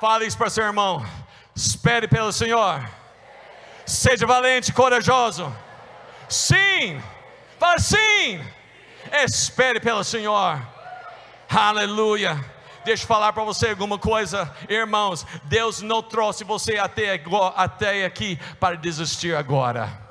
Fale 0.00 0.26
isso 0.26 0.38
para 0.38 0.48
seu 0.48 0.62
irmão. 0.62 1.04
Espere 1.56 2.06
pelo 2.06 2.32
Senhor. 2.32 2.88
Seja 3.84 4.24
valente 4.24 4.70
e 4.70 4.72
corajoso. 4.72 5.52
Sim. 6.28 7.02
Fale 7.58 7.80
sim. 7.80 8.48
Espere 9.24 9.80
pelo 9.80 10.04
Senhor. 10.04 10.64
Aleluia. 11.48 12.38
Deixa 12.84 13.02
eu 13.04 13.08
falar 13.08 13.32
para 13.32 13.44
você 13.44 13.68
alguma 13.68 13.98
coisa, 13.98 14.50
irmãos. 14.68 15.26
Deus 15.44 15.82
não 15.82 16.02
trouxe 16.02 16.44
você 16.44 16.78
até, 16.78 17.20
até 17.54 18.04
aqui 18.04 18.38
para 18.58 18.76
desistir 18.76 19.34
agora. 19.34 20.10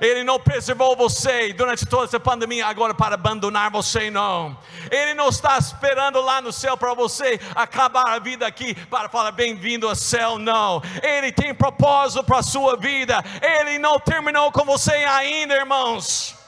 Ele 0.00 0.24
não 0.24 0.40
preservou 0.40 0.96
você 0.96 1.52
durante 1.52 1.84
toda 1.84 2.04
essa 2.04 2.18
pandemia 2.18 2.66
agora 2.66 2.94
para 2.94 3.14
abandonar 3.14 3.70
você, 3.70 4.10
não. 4.10 4.56
Ele 4.90 5.14
não 5.14 5.28
está 5.28 5.58
esperando 5.58 6.20
lá 6.20 6.40
no 6.40 6.52
céu 6.52 6.76
para 6.76 6.94
você 6.94 7.38
acabar 7.54 8.08
a 8.08 8.18
vida 8.18 8.46
aqui 8.46 8.74
para 8.86 9.08
falar 9.08 9.32
bem-vindo 9.32 9.88
ao 9.88 9.94
céu, 9.94 10.38
não. 10.38 10.82
Ele 11.02 11.30
tem 11.32 11.54
propósito 11.54 12.24
para 12.24 12.38
a 12.38 12.42
sua 12.42 12.76
vida. 12.76 13.22
Ele 13.42 13.78
não 13.78 13.98
terminou 13.98 14.50
com 14.50 14.64
você 14.64 14.92
ainda, 14.92 15.54
irmãos. 15.54 16.39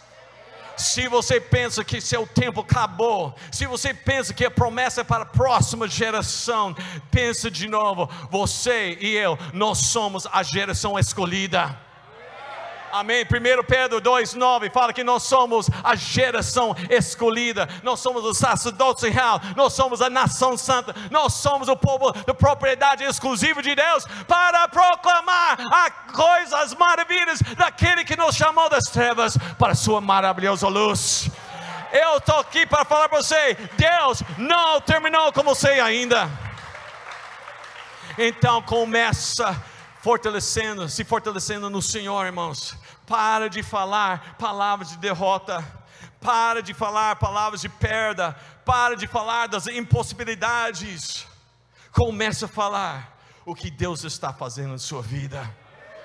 Se 0.76 1.08
você 1.08 1.40
pensa 1.40 1.84
que 1.84 2.00
seu 2.00 2.26
tempo 2.26 2.60
acabou, 2.60 3.34
se 3.50 3.66
você 3.66 3.92
pensa 3.92 4.34
que 4.34 4.44
a 4.44 4.50
promessa 4.50 5.02
é 5.02 5.04
para 5.04 5.22
a 5.22 5.26
próxima 5.26 5.88
geração, 5.88 6.74
pensa 7.10 7.50
de 7.50 7.68
novo. 7.68 8.08
Você 8.30 8.96
e 9.00 9.14
eu, 9.16 9.38
nós 9.52 9.78
somos 9.78 10.26
a 10.26 10.42
geração 10.42 10.98
escolhida. 10.98 11.91
Amém. 12.92 13.24
1 13.24 13.64
Pedro 13.64 14.02
2,9 14.02 14.70
fala 14.70 14.92
que 14.92 15.02
nós 15.02 15.22
somos 15.22 15.66
a 15.82 15.96
geração 15.96 16.76
escolhida, 16.90 17.66
nós 17.82 18.00
somos 18.00 18.22
o 18.22 18.34
sacerdote 18.34 19.08
real, 19.08 19.40
nós 19.56 19.72
somos 19.72 20.02
a 20.02 20.10
nação 20.10 20.58
santa, 20.58 20.94
nós 21.10 21.32
somos 21.32 21.68
o 21.68 21.76
povo 21.76 22.12
de 22.12 22.34
propriedade 22.34 23.02
exclusiva 23.02 23.62
de 23.62 23.74
Deus 23.74 24.04
para 24.28 24.68
proclamar 24.68 25.58
as 25.72 26.12
coisas 26.14 26.74
maravilhas 26.74 27.40
daquele 27.56 28.04
que 28.04 28.14
nos 28.14 28.36
chamou 28.36 28.68
das 28.68 28.84
trevas 28.84 29.38
para 29.58 29.72
a 29.72 29.74
sua 29.74 30.02
maravilhosa 30.02 30.68
luz. 30.68 31.30
Eu 31.94 32.18
estou 32.18 32.40
aqui 32.40 32.66
para 32.66 32.84
falar 32.84 33.08
para 33.08 33.22
você: 33.22 33.54
Deus 33.74 34.22
não 34.36 34.82
terminou 34.82 35.32
com 35.32 35.42
você 35.42 35.80
ainda. 35.80 36.28
Então 38.18 38.60
começa 38.60 39.56
fortalecendo, 40.02 40.88
se 40.88 41.04
fortalecendo 41.04 41.70
no 41.70 41.80
Senhor, 41.80 42.26
irmãos. 42.26 42.76
Para 43.06 43.48
de 43.48 43.62
falar 43.62 44.36
palavras 44.36 44.90
de 44.90 44.98
derrota. 44.98 45.64
Para 46.20 46.60
de 46.60 46.74
falar 46.74 47.16
palavras 47.16 47.60
de 47.60 47.68
perda. 47.68 48.32
Para 48.64 48.96
de 48.96 49.06
falar 49.06 49.46
das 49.46 49.68
impossibilidades. 49.68 51.26
Comece 51.92 52.44
a 52.44 52.48
falar 52.48 53.16
o 53.46 53.54
que 53.54 53.70
Deus 53.70 54.02
está 54.04 54.32
fazendo 54.32 54.72
na 54.72 54.78
sua 54.78 55.02
vida. 55.02 55.61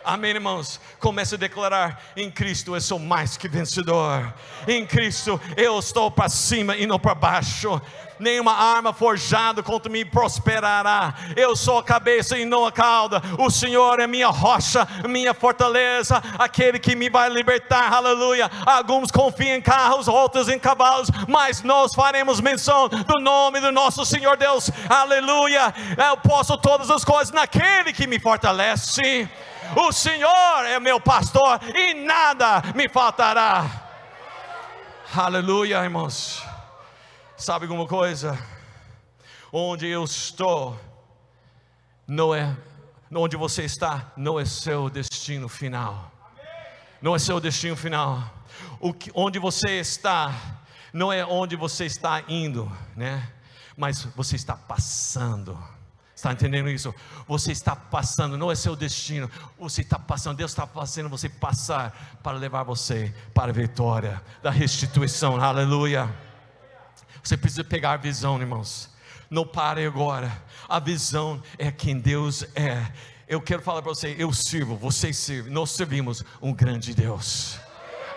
Amém, 0.07 0.31
irmãos? 0.31 0.79
Comece 1.01 1.35
a 1.35 1.37
declarar: 1.37 2.01
em 2.15 2.31
Cristo 2.31 2.73
eu 2.73 2.79
sou 2.79 2.97
mais 2.97 3.35
que 3.35 3.49
vencedor. 3.49 4.33
Em 4.65 4.85
Cristo 4.85 5.37
eu 5.57 5.77
estou 5.77 6.09
para 6.09 6.29
cima 6.29 6.77
e 6.77 6.87
não 6.87 6.97
para 6.97 7.13
baixo 7.13 7.81
nenhuma 8.19 8.53
arma 8.53 8.93
forjada 8.93 9.61
contra 9.63 9.91
mim 9.91 10.05
prosperará. 10.05 11.13
Eu 11.35 11.55
sou 11.55 11.79
a 11.79 11.83
cabeça 11.83 12.37
e 12.37 12.45
não 12.45 12.65
a 12.65 12.71
cauda. 12.71 13.21
O 13.37 13.49
Senhor 13.49 13.99
é 13.99 14.07
minha 14.07 14.27
rocha, 14.27 14.87
minha 15.07 15.33
fortaleza, 15.33 16.21
aquele 16.37 16.79
que 16.79 16.95
me 16.95 17.09
vai 17.09 17.29
libertar. 17.29 17.93
Aleluia. 17.93 18.49
Alguns 18.65 19.11
confiam 19.11 19.55
em 19.55 19.61
carros, 19.61 20.07
outros 20.07 20.49
em 20.49 20.59
cavalos, 20.59 21.09
mas 21.27 21.63
nós 21.63 21.93
faremos 21.93 22.41
menção 22.41 22.87
do 22.87 23.21
nome 23.21 23.59
do 23.59 23.71
nosso 23.71 24.05
Senhor 24.05 24.37
Deus. 24.37 24.69
Aleluia. 24.89 25.73
Eu 26.09 26.17
posso 26.17 26.57
todas 26.57 26.89
as 26.89 27.03
coisas 27.03 27.33
naquele 27.33 27.93
que 27.93 28.07
me 28.07 28.19
fortalece. 28.19 29.29
O 29.75 29.91
Senhor 29.91 30.65
é 30.65 30.79
meu 30.79 30.99
pastor 30.99 31.59
e 31.75 31.93
nada 31.93 32.61
me 32.75 32.87
faltará. 32.87 33.65
Aleluia, 35.15 35.83
irmãos. 35.83 36.43
Sabe 37.35 37.65
alguma 37.65 37.87
coisa? 37.87 38.37
Onde 39.51 39.87
eu 39.87 40.03
estou, 40.03 40.79
não 42.07 42.33
é, 42.33 42.55
onde 43.13 43.35
você 43.37 43.63
está, 43.63 44.11
não 44.17 44.39
é 44.39 44.45
seu 44.45 44.89
destino 44.89 45.47
final. 45.47 46.11
Não 47.01 47.15
é 47.15 47.19
seu 47.19 47.39
destino 47.39 47.75
final. 47.75 48.33
O 48.79 48.93
que, 48.93 49.11
onde 49.13 49.39
você 49.39 49.79
está, 49.79 50.33
não 50.91 51.11
é 51.13 51.25
onde 51.25 51.55
você 51.55 51.85
está 51.85 52.23
indo, 52.27 52.71
né? 52.95 53.31
Mas 53.75 54.03
você 54.15 54.35
está 54.35 54.55
passando. 54.55 55.57
Está 56.17 56.31
entendendo 56.31 56.67
isso? 56.67 56.95
Você 57.27 57.51
está 57.51 57.75
passando, 57.75 58.39
não 58.39 58.51
é 58.51 58.55
seu 58.55 58.75
destino. 58.75 59.29
Você 59.59 59.81
está 59.81 59.99
passando, 59.99 60.35
Deus 60.35 60.49
está 60.49 60.65
fazendo 60.65 61.07
você 61.07 61.29
passar 61.29 62.17
para 62.23 62.35
levar 62.35 62.63
você 62.63 63.13
para 63.35 63.51
a 63.51 63.53
vitória 63.53 64.19
da 64.41 64.49
restituição. 64.49 65.39
Aleluia. 65.39 66.09
Você 67.23 67.37
precisa 67.37 67.63
pegar 67.63 67.91
a 67.91 67.97
visão, 67.97 68.41
irmãos. 68.41 68.89
Não 69.29 69.45
pare 69.45 69.85
agora. 69.85 70.43
A 70.67 70.79
visão 70.79 71.39
é 71.55 71.71
quem 71.71 71.99
Deus 71.99 72.43
é. 72.55 72.91
Eu 73.27 73.39
quero 73.39 73.61
falar 73.61 73.83
para 73.83 73.93
você: 73.93 74.15
eu 74.17 74.33
sirvo, 74.33 74.75
vocês 74.75 75.17
servem, 75.17 75.53
nós 75.53 75.69
servimos 75.69 76.23
um 76.41 76.51
grande 76.51 76.95
Deus. 76.95 77.59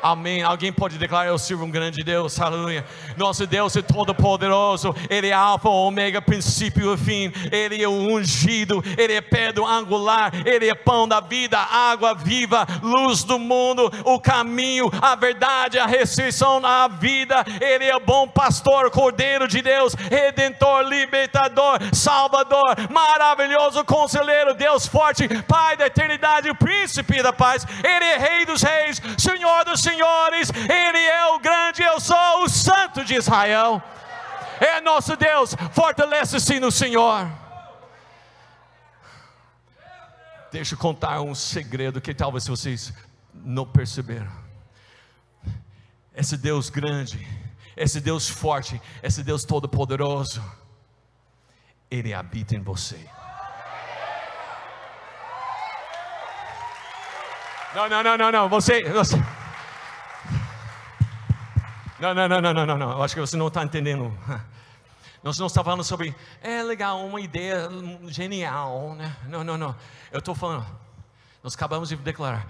Amém. 0.03 0.43
Alguém 0.43 0.73
pode 0.73 0.99
declarar: 0.99 1.29
Eu 1.29 1.39
sirvo 1.39 1.65
um 1.65 1.71
grande 1.71 2.03
Deus, 2.03 2.41
aleluia. 2.41 2.85
Nosso 3.17 3.47
Deus 3.47 3.77
é 3.77 3.83
todo-poderoso, 3.83 4.95
Ele 5.09 5.29
é 5.29 5.33
Alfa, 5.33 5.69
Ômega, 5.69 6.23
princípio 6.23 6.95
e 6.95 6.97
fim. 6.97 7.33
Ele 7.53 7.83
é 7.83 7.89
o 7.89 7.93
ungido, 7.93 8.83
Ele 8.97 9.13
é 9.13 9.21
pedra 9.21 9.65
angular, 9.65 10.33
Ele 10.47 10.69
é 10.69 10.75
pão 10.75 11.07
da 11.07 11.21
vida, 11.21 11.59
água 11.59 12.15
viva, 12.15 12.67
luz 12.83 13.25
do 13.25 13.39
mundo, 13.39 13.91
o 14.05 14.19
caminho, 14.19 14.91
a 15.03 15.15
verdade, 15.15 15.79
a 15.79 15.87
ressurreição, 15.87 16.65
a 16.65 16.89
vida. 16.89 17.45
Ele 17.61 17.85
é 17.85 18.01
bom 18.01 18.27
pastor, 18.27 18.91
Cordeiro 18.91 19.47
de 19.47 19.61
Deus, 19.61 19.95
Redentor, 19.95 20.83
Libertador, 20.83 21.79
Salvador, 21.93 22.77
maravilhoso 22.91 23.85
conselheiro, 23.85 24.55
Deus 24.55 24.87
forte, 24.87 25.29
Pai 25.45 25.77
da 25.77 25.87
eternidade, 25.87 26.53
Príncipe 26.55 27.23
da 27.23 27.33
paz. 27.33 27.67
Ele 27.85 28.05
é 28.05 28.17
Rei 28.17 28.47
dos 28.47 28.63
Reis, 28.63 29.01
Senhor 29.19 29.65
dos 29.65 29.81
Ele 29.99 30.99
é 30.99 31.27
o 31.27 31.39
grande, 31.39 31.83
eu 31.83 32.01
sou 32.01 32.45
o 32.45 32.49
Santo 32.49 33.05
de 33.05 33.15
Israel. 33.15 33.83
É 34.61 34.81
nosso 34.81 35.17
Deus, 35.17 35.55
fortalece-se 35.73 36.61
no 36.61 36.71
Senhor. 36.71 37.31
Deixa 40.53 40.75
eu 40.75 40.79
contar 40.79 41.21
um 41.21 41.35
segredo 41.35 42.01
que 42.01 42.13
talvez 42.13 42.47
vocês 42.47 42.93
não 43.33 43.67
perceberam. 43.67 44.31
Esse 46.15 46.37
Deus 46.37 46.69
grande, 46.69 47.27
esse 47.77 48.01
Deus 48.01 48.29
forte, 48.29 48.81
esse 49.03 49.23
Deus 49.23 49.45
todo-poderoso, 49.45 50.43
Ele 51.91 52.13
habita 52.13 52.55
em 52.55 52.63
você. 52.63 53.09
Não, 57.75 57.89
não, 57.89 58.03
não, 58.03 58.19
não, 58.19 58.33
não. 58.33 58.49
Você, 58.49 58.83
você. 58.91 59.17
Não, 62.01 62.15
não, 62.15 62.27
não, 62.27 62.41
não, 62.41 62.55
não, 62.55 62.67
não, 62.67 62.79
não. 62.79 62.91
Eu 62.93 63.03
acho 63.03 63.15
que 63.15 63.21
você 63.21 63.37
não 63.37 63.49
está 63.49 63.63
entendendo. 63.63 64.17
Nós 65.23 65.39
não 65.39 65.49
estamos 65.49 65.67
falando 65.67 65.85
sobre, 65.85 66.15
é 66.41 66.63
legal, 66.63 67.05
uma 67.05 67.21
ideia 67.21 67.69
genial, 68.07 68.95
né? 68.95 69.15
Não, 69.29 69.45
não, 69.45 69.59
não. 69.59 69.77
Eu 70.11 70.21
estou 70.21 70.35
falando, 70.35 70.67
nós 71.43 71.55
acabamos 71.55 71.91
de 71.91 71.97
declarar, 71.97 72.47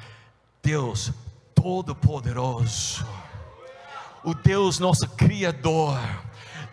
Deus 0.63 1.13
Todo-Poderoso, 1.53 3.05
o 4.23 4.33
Deus 4.35 4.79
nosso 4.79 5.09
Criador, 5.17 5.99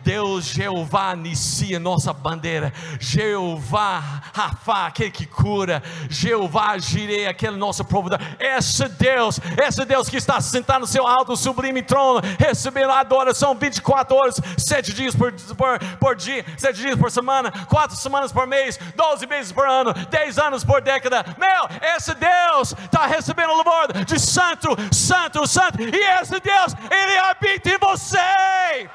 Deus 0.08 0.46
Jeová 0.46 1.14
Nissi, 1.14 1.78
nossa 1.78 2.14
bandeira, 2.14 2.72
Jeová 2.98 4.22
Rafa, 4.32 4.86
aquele 4.86 5.10
que 5.10 5.26
cura, 5.26 5.82
Jeová 6.08 6.78
Jirei, 6.78 7.26
aquele 7.26 7.58
nosso 7.58 7.84
provedor, 7.84 8.18
esse 8.40 8.88
Deus, 8.88 9.38
esse 9.62 9.84
Deus 9.84 10.08
que 10.08 10.16
está 10.16 10.40
sentado 10.40 10.80
no 10.80 10.86
seu 10.86 11.06
alto 11.06 11.36
sublime 11.36 11.82
trono, 11.82 12.22
recebendo 12.38 12.90
adoração 12.90 13.54
24 13.54 14.16
horas, 14.16 14.40
7 14.56 14.94
dias 14.94 15.14
por, 15.14 15.30
por, 15.54 15.78
por 16.00 16.16
dia, 16.16 16.42
7 16.56 16.80
dias 16.80 16.98
por 16.98 17.10
semana, 17.10 17.52
4 17.66 17.94
semanas 17.94 18.32
por 18.32 18.46
mês, 18.46 18.80
12 18.96 19.26
meses 19.26 19.52
por 19.52 19.68
ano, 19.68 19.92
10 19.92 20.38
anos 20.38 20.64
por 20.64 20.80
década, 20.80 21.22
meu, 21.36 21.90
esse 21.94 22.14
Deus 22.14 22.72
está 22.82 23.04
recebendo 23.04 23.50
o 23.50 23.56
louvor 23.56 23.92
de 24.06 24.18
santo, 24.18 24.70
santo, 24.90 25.46
santo, 25.46 25.82
e 25.82 26.20
esse 26.22 26.40
Deus, 26.40 26.74
Ele 26.90 27.18
habita 27.18 27.68
em 27.68 27.76
você. 27.78 28.88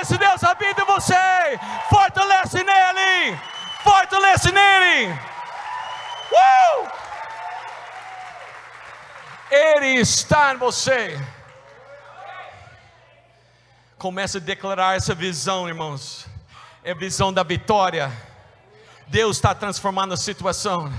Esse 0.00 0.18
Deus 0.18 0.42
habita 0.50 0.82
em 0.82 0.86
você. 0.86 1.14
Fortalece 1.88 2.62
nele. 2.62 3.38
Fortalece 3.82 4.52
nele. 4.52 5.12
Uh! 6.32 6.88
Ele 9.50 10.00
está 10.00 10.54
em 10.54 10.58
você. 10.58 11.18
Comece 13.98 14.38
a 14.38 14.40
declarar 14.40 14.96
essa 14.96 15.14
visão, 15.14 15.68
irmãos. 15.68 16.26
É 16.82 16.92
a 16.92 16.94
visão 16.94 17.32
da 17.32 17.42
vitória. 17.42 18.10
Deus 19.06 19.36
está 19.36 19.54
transformando 19.54 20.14
a 20.14 20.16
situação. 20.16 20.92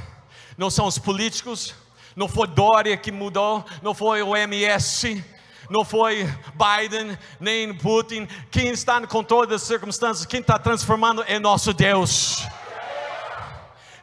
Não 0.58 0.70
são 0.70 0.86
os 0.86 1.00
políticos, 1.00 1.74
não 2.16 2.28
foi 2.28 2.48
Dória 2.48 2.98
que 2.98 3.12
mudou, 3.12 3.66
não 3.82 3.96
foi 3.96 4.22
o 4.22 4.36
MS, 4.36 5.24
não 5.72 5.86
foi 5.86 6.30
Biden, 6.54 7.18
nem 7.40 7.74
Putin. 7.74 8.28
Quem 8.52 8.68
está 8.68 9.00
no 9.00 9.08
controle 9.08 9.48
das 9.48 9.62
circunstâncias, 9.62 10.26
quem 10.26 10.42
está 10.42 10.60
transformando 10.60 11.24
é 11.26 11.40
nosso 11.40 11.74
Deus. 11.74 12.46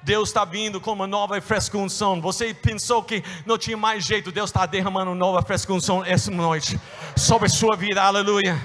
Deus 0.02 0.30
está 0.30 0.46
vindo 0.46 0.80
com 0.80 0.92
uma 0.92 1.06
nova 1.06 1.38
fresca 1.42 1.76
unção. 1.76 2.22
Você 2.22 2.54
pensou 2.54 3.02
que 3.02 3.22
não 3.44 3.58
tinha 3.58 3.76
mais 3.76 4.06
jeito, 4.06 4.32
Deus 4.32 4.48
está 4.48 4.64
derramando 4.64 5.10
uma 5.10 5.16
nova 5.16 5.42
fresca 5.42 5.70
unção 5.70 6.02
essa 6.02 6.30
noite 6.30 6.80
sobre 7.14 7.46
a 7.46 7.50
sua 7.50 7.76
vida, 7.76 8.02
aleluia. 8.02 8.58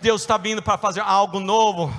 Deus 0.00 0.22
está 0.22 0.36
vindo 0.36 0.60
para 0.60 0.76
fazer 0.76 1.02
algo 1.02 1.38
novo. 1.38 1.94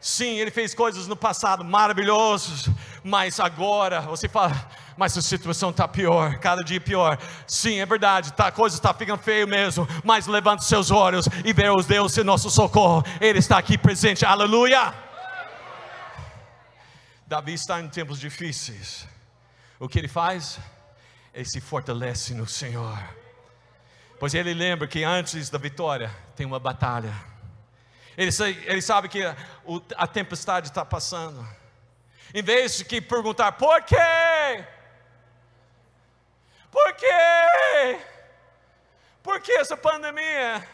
Sim, 0.00 0.38
Ele 0.38 0.50
fez 0.50 0.74
coisas 0.74 1.06
no 1.06 1.14
passado 1.14 1.64
maravilhosas, 1.64 2.68
mas 3.04 3.38
agora 3.38 4.00
você 4.00 4.28
fala, 4.28 4.68
mas 4.98 5.16
a 5.16 5.22
situação 5.22 5.70
está 5.70 5.86
pior, 5.86 6.38
cada 6.40 6.62
dia 6.64 6.80
pior. 6.80 7.16
Sim, 7.46 7.78
é 7.78 7.86
verdade, 7.86 8.32
tá, 8.32 8.48
a 8.48 8.52
coisa 8.52 8.74
está 8.74 8.92
ficando 8.92 9.22
feio 9.22 9.46
mesmo, 9.46 9.86
mas 10.02 10.26
levante 10.26 10.64
seus 10.64 10.90
olhos 10.90 11.28
e 11.44 11.52
veja 11.52 11.72
os 11.72 11.86
Deus 11.86 12.18
em 12.18 12.24
nosso 12.24 12.50
socorro, 12.50 13.04
Ele 13.20 13.38
está 13.38 13.58
aqui 13.58 13.78
presente, 13.78 14.26
aleluia. 14.26 14.92
Davi 17.28 17.54
está 17.54 17.80
em 17.80 17.88
tempos 17.88 18.18
difíceis, 18.18 19.06
o 19.78 19.88
que 19.88 20.00
ele 20.00 20.08
faz? 20.08 20.58
Ele 21.32 21.44
se 21.44 21.60
fortalece 21.60 22.34
no 22.34 22.46
Senhor, 22.46 22.98
pois 24.18 24.34
ele 24.34 24.52
lembra 24.52 24.88
que 24.88 25.04
antes 25.04 25.48
da 25.48 25.58
vitória 25.58 26.10
tem 26.34 26.44
uma 26.44 26.58
batalha. 26.58 27.14
Ele, 28.16 28.30
ele 28.64 28.82
sabe 28.82 29.08
que 29.08 29.22
a, 29.22 29.36
a 29.96 30.06
tempestade 30.08 30.68
está 30.68 30.84
passando. 30.84 31.46
Em 32.34 32.42
vez 32.42 32.78
de 32.78 33.00
perguntar 33.00 33.52
por 33.52 33.82
quê, 33.82 33.96
quê? 36.98 37.98
Por 39.22 39.40
que 39.40 39.52
essa 39.52 39.76
pandemia? 39.76 40.66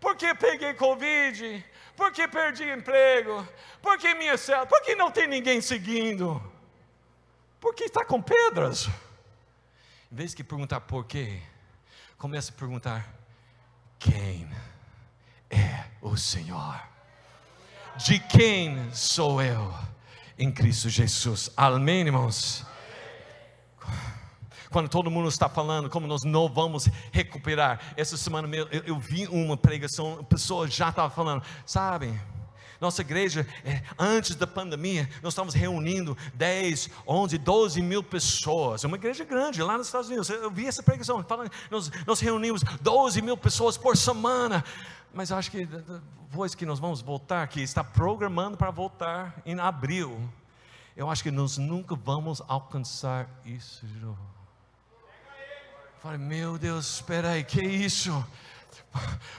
Por 0.00 0.16
que 0.16 0.34
peguei 0.34 0.74
Covid? 0.74 1.64
Por 1.96 2.12
que 2.12 2.28
perdi 2.28 2.64
emprego? 2.70 3.46
Por 3.80 3.98
que 3.98 4.14
minha 4.14 4.36
célula? 4.36 4.66
Por 4.66 4.82
que 4.82 4.94
não 4.94 5.10
tem 5.10 5.26
ninguém 5.26 5.60
seguindo? 5.60 6.42
Por 7.60 7.74
que 7.74 7.84
está 7.84 8.04
com 8.04 8.20
pedras? 8.20 8.86
Em 10.12 10.16
vez 10.16 10.34
de 10.34 10.44
perguntar 10.44 10.80
por 10.82 11.06
quê, 11.06 11.40
comece 12.18 12.50
a 12.50 12.54
perguntar: 12.54 13.08
quem 13.98 14.48
é 15.50 15.84
o 16.00 16.16
Senhor? 16.16 16.80
De 17.96 18.18
quem 18.20 18.92
sou 18.92 19.42
eu 19.42 19.74
em 20.38 20.52
Cristo 20.52 20.90
Jesus? 20.90 21.50
Amém, 21.56 22.02
irmãos? 22.02 22.64
Quando 24.76 24.90
todo 24.90 25.10
mundo 25.10 25.26
está 25.30 25.48
falando 25.48 25.88
como 25.88 26.06
nós 26.06 26.22
não 26.22 26.50
vamos 26.50 26.86
recuperar. 27.10 27.80
Essa 27.96 28.14
semana 28.14 28.54
eu, 28.54 28.82
eu 28.84 28.98
vi 28.98 29.26
uma 29.28 29.56
pregação, 29.56 30.18
a 30.20 30.22
pessoa 30.22 30.68
já 30.68 30.90
estava 30.90 31.08
falando, 31.08 31.42
sabe? 31.64 32.12
Nossa 32.78 33.00
igreja, 33.00 33.48
é, 33.64 33.82
antes 33.98 34.36
da 34.36 34.46
pandemia, 34.46 35.08
nós 35.22 35.32
estávamos 35.32 35.54
reunindo 35.54 36.14
10, 36.34 36.90
11, 37.08 37.38
12 37.38 37.80
mil 37.80 38.02
pessoas. 38.02 38.84
É 38.84 38.86
uma 38.86 38.98
igreja 38.98 39.24
grande 39.24 39.62
lá 39.62 39.78
nos 39.78 39.86
Estados 39.86 40.08
Unidos. 40.08 40.28
Eu 40.28 40.50
vi 40.50 40.66
essa 40.66 40.82
pregação, 40.82 41.24
falando, 41.24 41.50
nós, 41.70 41.90
nós 42.06 42.20
reunimos 42.20 42.62
12 42.82 43.22
mil 43.22 43.38
pessoas 43.38 43.78
por 43.78 43.96
semana. 43.96 44.62
Mas 45.10 45.32
acho 45.32 45.50
que 45.50 45.64
depois 45.64 46.54
que 46.54 46.66
nós 46.66 46.78
vamos 46.78 47.00
voltar, 47.00 47.48
que 47.48 47.62
está 47.62 47.82
programando 47.82 48.58
para 48.58 48.70
voltar 48.70 49.40
em 49.46 49.58
abril, 49.58 50.20
eu 50.94 51.08
acho 51.08 51.22
que 51.22 51.30
nós 51.30 51.56
nunca 51.56 51.94
vamos 51.94 52.42
alcançar 52.46 53.26
isso 53.42 53.86
de 53.86 53.98
novo. 54.00 54.35
Falei, 56.02 56.18
meu 56.18 56.58
Deus, 56.58 56.96
espera 56.96 57.30
aí, 57.30 57.42
que 57.42 57.60
isso? 57.60 58.24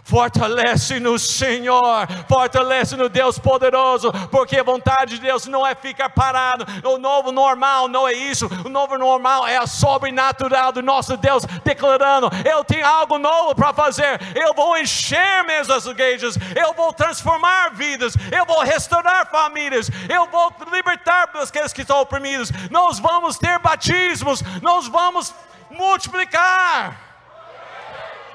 Fortalece 0.03 0.99
no 0.99 1.19
Senhor, 1.19 2.07
fortalece 2.29 2.95
no 2.95 3.09
Deus 3.09 3.37
poderoso, 3.37 4.11
porque 4.31 4.57
a 4.57 4.63
vontade 4.63 5.15
de 5.15 5.21
Deus 5.21 5.45
não 5.47 5.67
é 5.67 5.75
ficar 5.75 6.09
parado. 6.09 6.65
O 6.87 6.97
novo 6.97 7.31
normal 7.31 7.87
não 7.87 8.07
é 8.07 8.13
isso. 8.13 8.47
O 8.63 8.69
novo 8.69 8.97
normal 8.97 9.45
é 9.45 9.57
a 9.57 9.67
sobrenatural 9.67 10.71
do 10.71 10.81
nosso 10.81 11.17
Deus 11.17 11.43
declarando: 11.63 12.29
Eu 12.49 12.63
tenho 12.63 12.85
algo 12.85 13.17
novo 13.17 13.53
para 13.53 13.73
fazer. 13.73 14.19
Eu 14.33 14.53
vou 14.53 14.77
encher 14.77 15.43
mesmo 15.45 15.73
as 15.73 15.85
igrejas. 15.85 16.37
Eu 16.55 16.73
vou 16.73 16.93
transformar 16.93 17.73
vidas. 17.73 18.13
Eu 18.31 18.45
vou 18.45 18.61
restaurar 18.63 19.29
famílias. 19.29 19.89
Eu 20.07 20.27
vou 20.27 20.53
libertar 20.71 21.29
aqueles 21.33 21.73
que 21.73 21.81
estão 21.81 21.99
oprimidos. 21.99 22.49
Nós 22.71 22.97
vamos 22.97 23.37
ter 23.37 23.59
batismos. 23.59 24.41
Nós 24.61 24.87
vamos 24.87 25.33
multiplicar. 25.77 26.99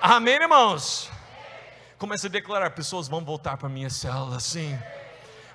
Amém, 0.00 0.34
irmãos? 0.34 1.10
Comece 1.98 2.26
a 2.26 2.30
declarar: 2.30 2.70
pessoas 2.70 3.08
vão 3.08 3.24
voltar 3.24 3.56
para 3.56 3.68
minha 3.68 3.90
célula, 3.90 4.40
sim. 4.40 4.78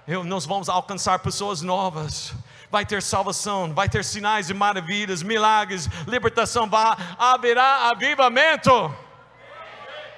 Eu, 0.08 0.24
nós 0.24 0.46
vamos 0.46 0.70
alcançar 0.70 1.20
pessoas 1.20 1.62
novas. 1.62 2.34
Vai 2.70 2.86
ter 2.86 3.02
salvação, 3.02 3.74
vai 3.74 3.90
ter 3.90 4.04
sinais 4.04 4.50
e 4.50 4.54
maravilhas, 4.54 5.24
milagres, 5.24 5.88
libertação, 6.06 6.70
vai, 6.70 6.96
haverá 7.18 7.90
avivamento. 7.90 8.72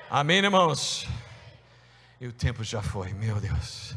Amém, 0.10 0.38
irmãos? 0.38 1.08
E 2.20 2.28
o 2.28 2.34
tempo 2.34 2.64
já 2.64 2.82
foi, 2.82 3.14
meu 3.14 3.40
Deus. 3.40 3.96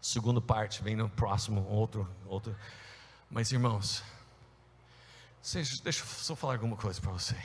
Segunda 0.00 0.40
parte, 0.40 0.82
vem 0.82 0.96
no 0.96 1.08
próximo, 1.08 1.66
outro, 1.68 2.08
outro. 2.26 2.54
Mas 3.30 3.52
irmãos, 3.52 4.02
deixa 5.82 6.02
eu 6.02 6.06
só 6.06 6.36
falar 6.36 6.54
alguma 6.54 6.76
coisa 6.76 7.00
para 7.00 7.12
você. 7.12 7.36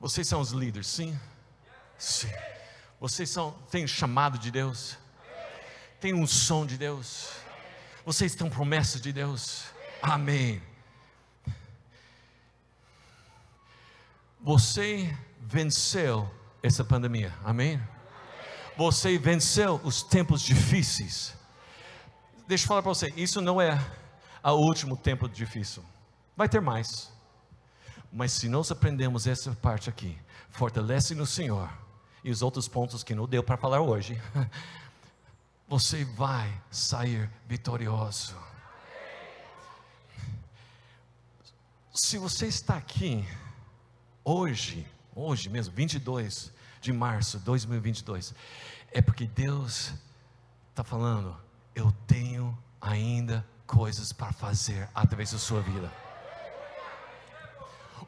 Vocês 0.00 0.28
são 0.28 0.40
os 0.40 0.50
líderes, 0.52 0.86
sim? 0.86 1.18
Sim. 1.98 2.30
Vocês 3.00 3.28
são, 3.30 3.52
têm 3.70 3.86
chamado 3.86 4.38
de 4.38 4.50
Deus? 4.50 4.96
Tem 6.00 6.14
um 6.14 6.26
som 6.26 6.64
de 6.64 6.76
Deus? 6.76 7.30
Vocês 8.04 8.34
têm 8.34 8.48
promessas 8.48 9.00
de 9.00 9.12
Deus? 9.12 9.64
Amém. 10.00 10.62
Você 14.40 15.14
venceu 15.40 16.32
essa 16.62 16.84
pandemia, 16.84 17.34
amém? 17.44 17.80
Você 18.76 19.18
venceu 19.18 19.80
os 19.82 20.02
tempos 20.02 20.40
difíceis. 20.40 21.34
Deixa 22.46 22.64
eu 22.64 22.68
falar 22.68 22.82
para 22.82 22.94
você, 22.94 23.12
isso 23.16 23.40
não 23.40 23.60
é 23.60 23.78
o 24.44 24.52
último 24.52 24.96
tempo 24.96 25.28
difícil. 25.28 25.84
Vai 26.38 26.48
ter 26.48 26.60
mais. 26.60 27.12
Mas 28.12 28.30
se 28.30 28.48
nós 28.48 28.70
aprendemos 28.70 29.26
essa 29.26 29.52
parte 29.56 29.90
aqui, 29.90 30.16
fortalece 30.50 31.12
no 31.12 31.26
Senhor, 31.26 31.68
e 32.22 32.30
os 32.30 32.42
outros 32.42 32.68
pontos 32.68 33.02
que 33.02 33.12
não 33.12 33.26
deu 33.26 33.42
para 33.42 33.56
falar 33.56 33.80
hoje, 33.80 34.22
você 35.66 36.04
vai 36.04 36.48
sair 36.70 37.28
vitorioso. 37.48 38.36
Se 41.92 42.16
você 42.18 42.46
está 42.46 42.76
aqui 42.76 43.28
hoje, 44.22 44.86
hoje 45.16 45.48
mesmo, 45.48 45.74
22 45.74 46.52
de 46.80 46.92
março 46.92 47.40
de 47.40 47.44
2022, 47.46 48.32
é 48.92 49.02
porque 49.02 49.26
Deus 49.26 49.92
está 50.70 50.84
falando: 50.84 51.36
eu 51.74 51.90
tenho 52.06 52.56
ainda 52.80 53.44
coisas 53.66 54.12
para 54.12 54.32
fazer 54.32 54.88
através 54.94 55.32
da 55.32 55.38
sua 55.38 55.60
vida. 55.60 56.07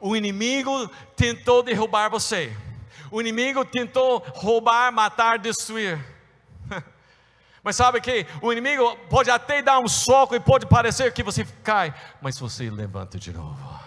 O 0.01 0.15
inimigo 0.15 0.89
tentou 1.15 1.61
derrubar 1.61 2.09
você. 2.09 2.51
O 3.11 3.21
inimigo 3.21 3.63
tentou 3.63 4.17
roubar, 4.33 4.91
matar, 4.91 5.37
destruir. 5.37 6.03
Mas 7.63 7.75
sabe 7.75 8.01
que 8.01 8.25
o 8.41 8.51
inimigo 8.51 8.97
pode 9.09 9.29
até 9.29 9.61
dar 9.61 9.79
um 9.79 9.87
soco 9.87 10.33
e 10.33 10.39
pode 10.39 10.65
parecer 10.65 11.13
que 11.13 11.21
você 11.21 11.45
cai, 11.63 11.93
mas 12.19 12.39
você 12.39 12.71
levanta 12.71 13.19
de 13.19 13.31
novo. 13.31 13.79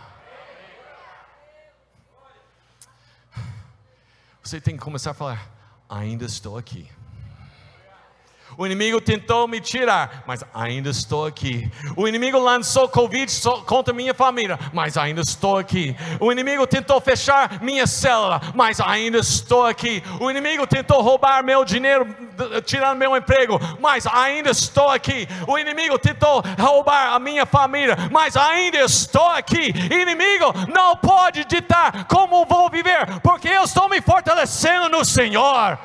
Você 4.41 4.61
tem 4.61 4.77
que 4.77 4.83
começar 4.83 5.11
a 5.11 5.15
falar: 5.15 5.51
ainda 5.89 6.25
estou 6.25 6.57
aqui. 6.57 6.89
O 8.57 8.67
inimigo 8.67 9.01
tentou 9.01 9.49
me 9.49 9.61
tirar, 9.61 10.25
mas 10.27 10.45
ainda 10.55 10.91
estou 10.91 11.27
aqui. 11.27 11.71
O 11.97 12.07
inimigo 12.07 12.39
lançou 12.39 12.89
Covid 12.89 13.33
contra 13.67 13.93
minha 13.93 14.15
família, 14.15 14.59
mas 14.73 14.97
ainda 14.97 15.21
estou 15.21 15.59
aqui. 15.59 15.97
O 16.21 16.31
inimigo 16.31 16.67
tentou 16.67 17.01
fechar 17.01 17.63
minha 17.63 17.87
célula, 17.87 18.41
mas 18.55 18.81
ainda 18.81 19.19
estou 19.19 19.67
aqui. 19.67 20.03
O 20.21 20.31
inimigo 20.31 20.67
tentou 20.67 21.03
roubar 21.03 21.43
meu 21.43 21.65
dinheiro, 21.65 22.07
tirar 22.65 22.95
meu 22.95 23.17
emprego, 23.17 23.61
mas 23.81 24.07
ainda 24.07 24.51
estou 24.51 24.89
aqui. 24.89 25.27
O 25.47 25.59
inimigo 25.59 25.99
tentou 25.99 26.43
roubar 26.59 27.15
a 27.15 27.19
minha 27.19 27.47
família, 27.47 27.97
mas 28.11 28.37
ainda 28.37 28.79
estou 28.79 29.29
aqui. 29.31 29.73
Inimigo 29.91 30.53
não 30.73 30.97
pode 30.97 31.45
ditar 31.45 32.05
como 32.05 32.45
vou 32.45 32.71
viver, 32.71 33.21
porque 33.21 33.49
eu 33.49 33.65
estou 33.65 33.89
me 33.89 34.01
fortalecendo 34.01 34.89
no 34.89 35.05
Senhor. 35.05 35.79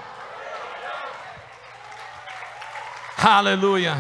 Aleluia. 3.22 3.98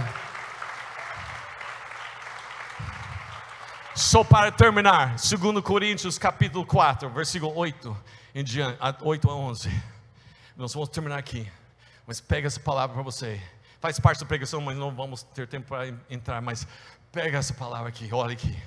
Só 3.93 4.23
para 4.23 4.49
terminar, 4.49 5.17
2 5.17 5.61
Coríntios 5.61 6.17
capítulo 6.17 6.65
4, 6.65 7.09
versículo 7.09 7.53
8 7.53 7.97
em 8.33 8.45
diante, 8.45 8.79
8 9.01 9.29
a 9.29 9.35
11. 9.35 9.83
Nós 10.55 10.73
vamos 10.73 10.87
terminar 10.87 11.17
aqui. 11.17 11.51
Mas 12.07 12.21
pega 12.21 12.47
essa 12.47 12.61
palavra 12.61 12.93
para 12.93 13.03
você. 13.03 13.41
Faz 13.81 13.99
parte 13.99 14.21
da 14.21 14.25
pregação, 14.25 14.61
mas 14.61 14.77
não 14.77 14.95
vamos 14.95 15.21
ter 15.21 15.49
tempo 15.49 15.67
para 15.67 15.93
entrar. 16.09 16.41
Mas 16.41 16.65
pega 17.11 17.39
essa 17.39 17.53
palavra 17.53 17.89
aqui, 17.89 18.07
olha 18.13 18.31
aqui. 18.31 18.57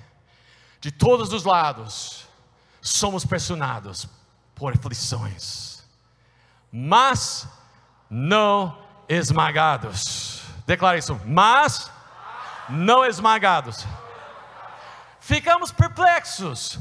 De 0.83 0.91
todos 0.91 1.33
os 1.33 1.45
lados, 1.45 2.29
somos 2.83 3.25
pressionados 3.25 4.07
por 4.55 4.75
aflições, 4.75 5.83
mas 6.71 7.49
não 8.11 8.79
esmagados 9.09 10.32
Declara 10.67 10.99
isso. 10.99 11.21
Mas 11.27 11.91
não 12.69 13.05
esmagados. 13.05 13.87
Ficamos 15.21 15.71
perplexos, 15.71 16.79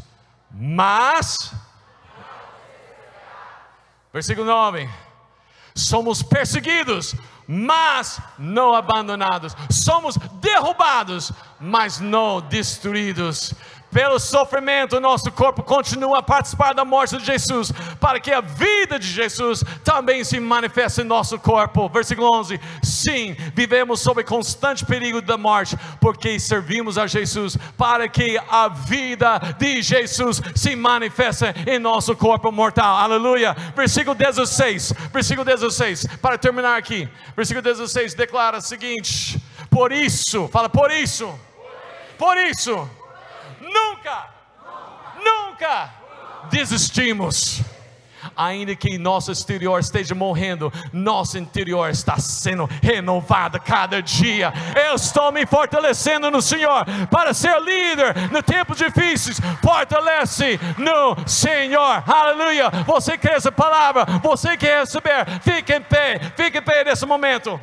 mas. 0.49 1.53
Versículo 4.11 4.47
9. 4.47 4.89
Somos 5.73 6.21
perseguidos, 6.21 7.15
mas 7.47 8.19
não 8.37 8.73
abandonados. 8.73 9.55
Somos 9.69 10.17
derrubados, 10.41 11.31
mas 11.59 11.99
não 11.99 12.41
destruídos 12.41 13.53
pelo 13.91 14.19
sofrimento, 14.19 14.99
nosso 14.99 15.31
corpo 15.31 15.61
continua 15.61 16.19
a 16.19 16.23
participar 16.23 16.73
da 16.73 16.85
morte 16.85 17.17
de 17.17 17.25
Jesus, 17.25 17.71
para 17.99 18.19
que 18.19 18.31
a 18.31 18.39
vida 18.39 18.97
de 18.97 19.07
Jesus 19.07 19.63
também 19.83 20.23
se 20.23 20.39
manifeste 20.39 21.01
em 21.01 21.03
nosso 21.03 21.37
corpo. 21.37 21.89
Versículo 21.89 22.29
11: 22.33 22.59
Sim, 22.81 23.35
vivemos 23.53 23.99
sob 23.99 24.23
constante 24.23 24.85
perigo 24.85 25.21
da 25.21 25.37
morte, 25.37 25.77
porque 25.99 26.39
servimos 26.39 26.97
a 26.97 27.05
Jesus, 27.05 27.57
para 27.77 28.07
que 28.07 28.39
a 28.49 28.69
vida 28.69 29.39
de 29.59 29.81
Jesus 29.81 30.41
se 30.55 30.75
manifeste 30.75 31.45
em 31.67 31.77
nosso 31.77 32.15
corpo 32.15 32.51
mortal. 32.51 32.95
Aleluia. 32.97 33.55
Versículo 33.75 34.15
16, 34.15 34.93
versículo 35.11 35.43
16, 35.45 36.07
para 36.21 36.37
terminar 36.37 36.77
aqui, 36.77 37.09
versículo 37.35 37.61
16 37.61 38.13
declara 38.13 38.59
o 38.59 38.61
seguinte: 38.61 39.37
Por 39.69 39.91
isso, 39.91 40.47
fala, 40.47 40.69
por 40.69 40.91
isso, 40.91 41.37
por 42.17 42.37
isso 42.37 43.00
nunca, 43.71 44.27
nunca 45.23 45.89
desistimos. 46.49 47.61
Ainda 48.35 48.75
que 48.75 48.99
nosso 48.99 49.31
exterior 49.31 49.79
esteja 49.79 50.13
morrendo, 50.13 50.71
nosso 50.93 51.37
interior 51.39 51.89
está 51.89 52.17
sendo 52.17 52.69
renovado 52.81 53.59
cada 53.59 54.01
dia. 54.01 54.53
Eu 54.87 54.95
estou 54.95 55.31
me 55.31 55.45
fortalecendo 55.45 56.29
no 56.29 56.41
Senhor 56.41 56.85
para 57.09 57.33
ser 57.33 57.59
líder 57.59 58.31
no 58.31 58.43
tempos 58.43 58.77
difíceis. 58.77 59.39
Fortalece 59.63 60.59
no 60.77 61.27
Senhor. 61.27 62.03
Aleluia. 62.07 62.69
Você 62.85 63.17
quer 63.17 63.37
essa 63.37 63.51
palavra? 63.51 64.05
Você 64.21 64.55
quer 64.55 64.81
receber? 64.81 65.25
Fique 65.41 65.73
em 65.73 65.81
pé. 65.81 66.19
Fique 66.35 66.59
em 66.59 66.61
pé 66.61 66.83
nesse 66.83 67.05
momento. 67.05 67.59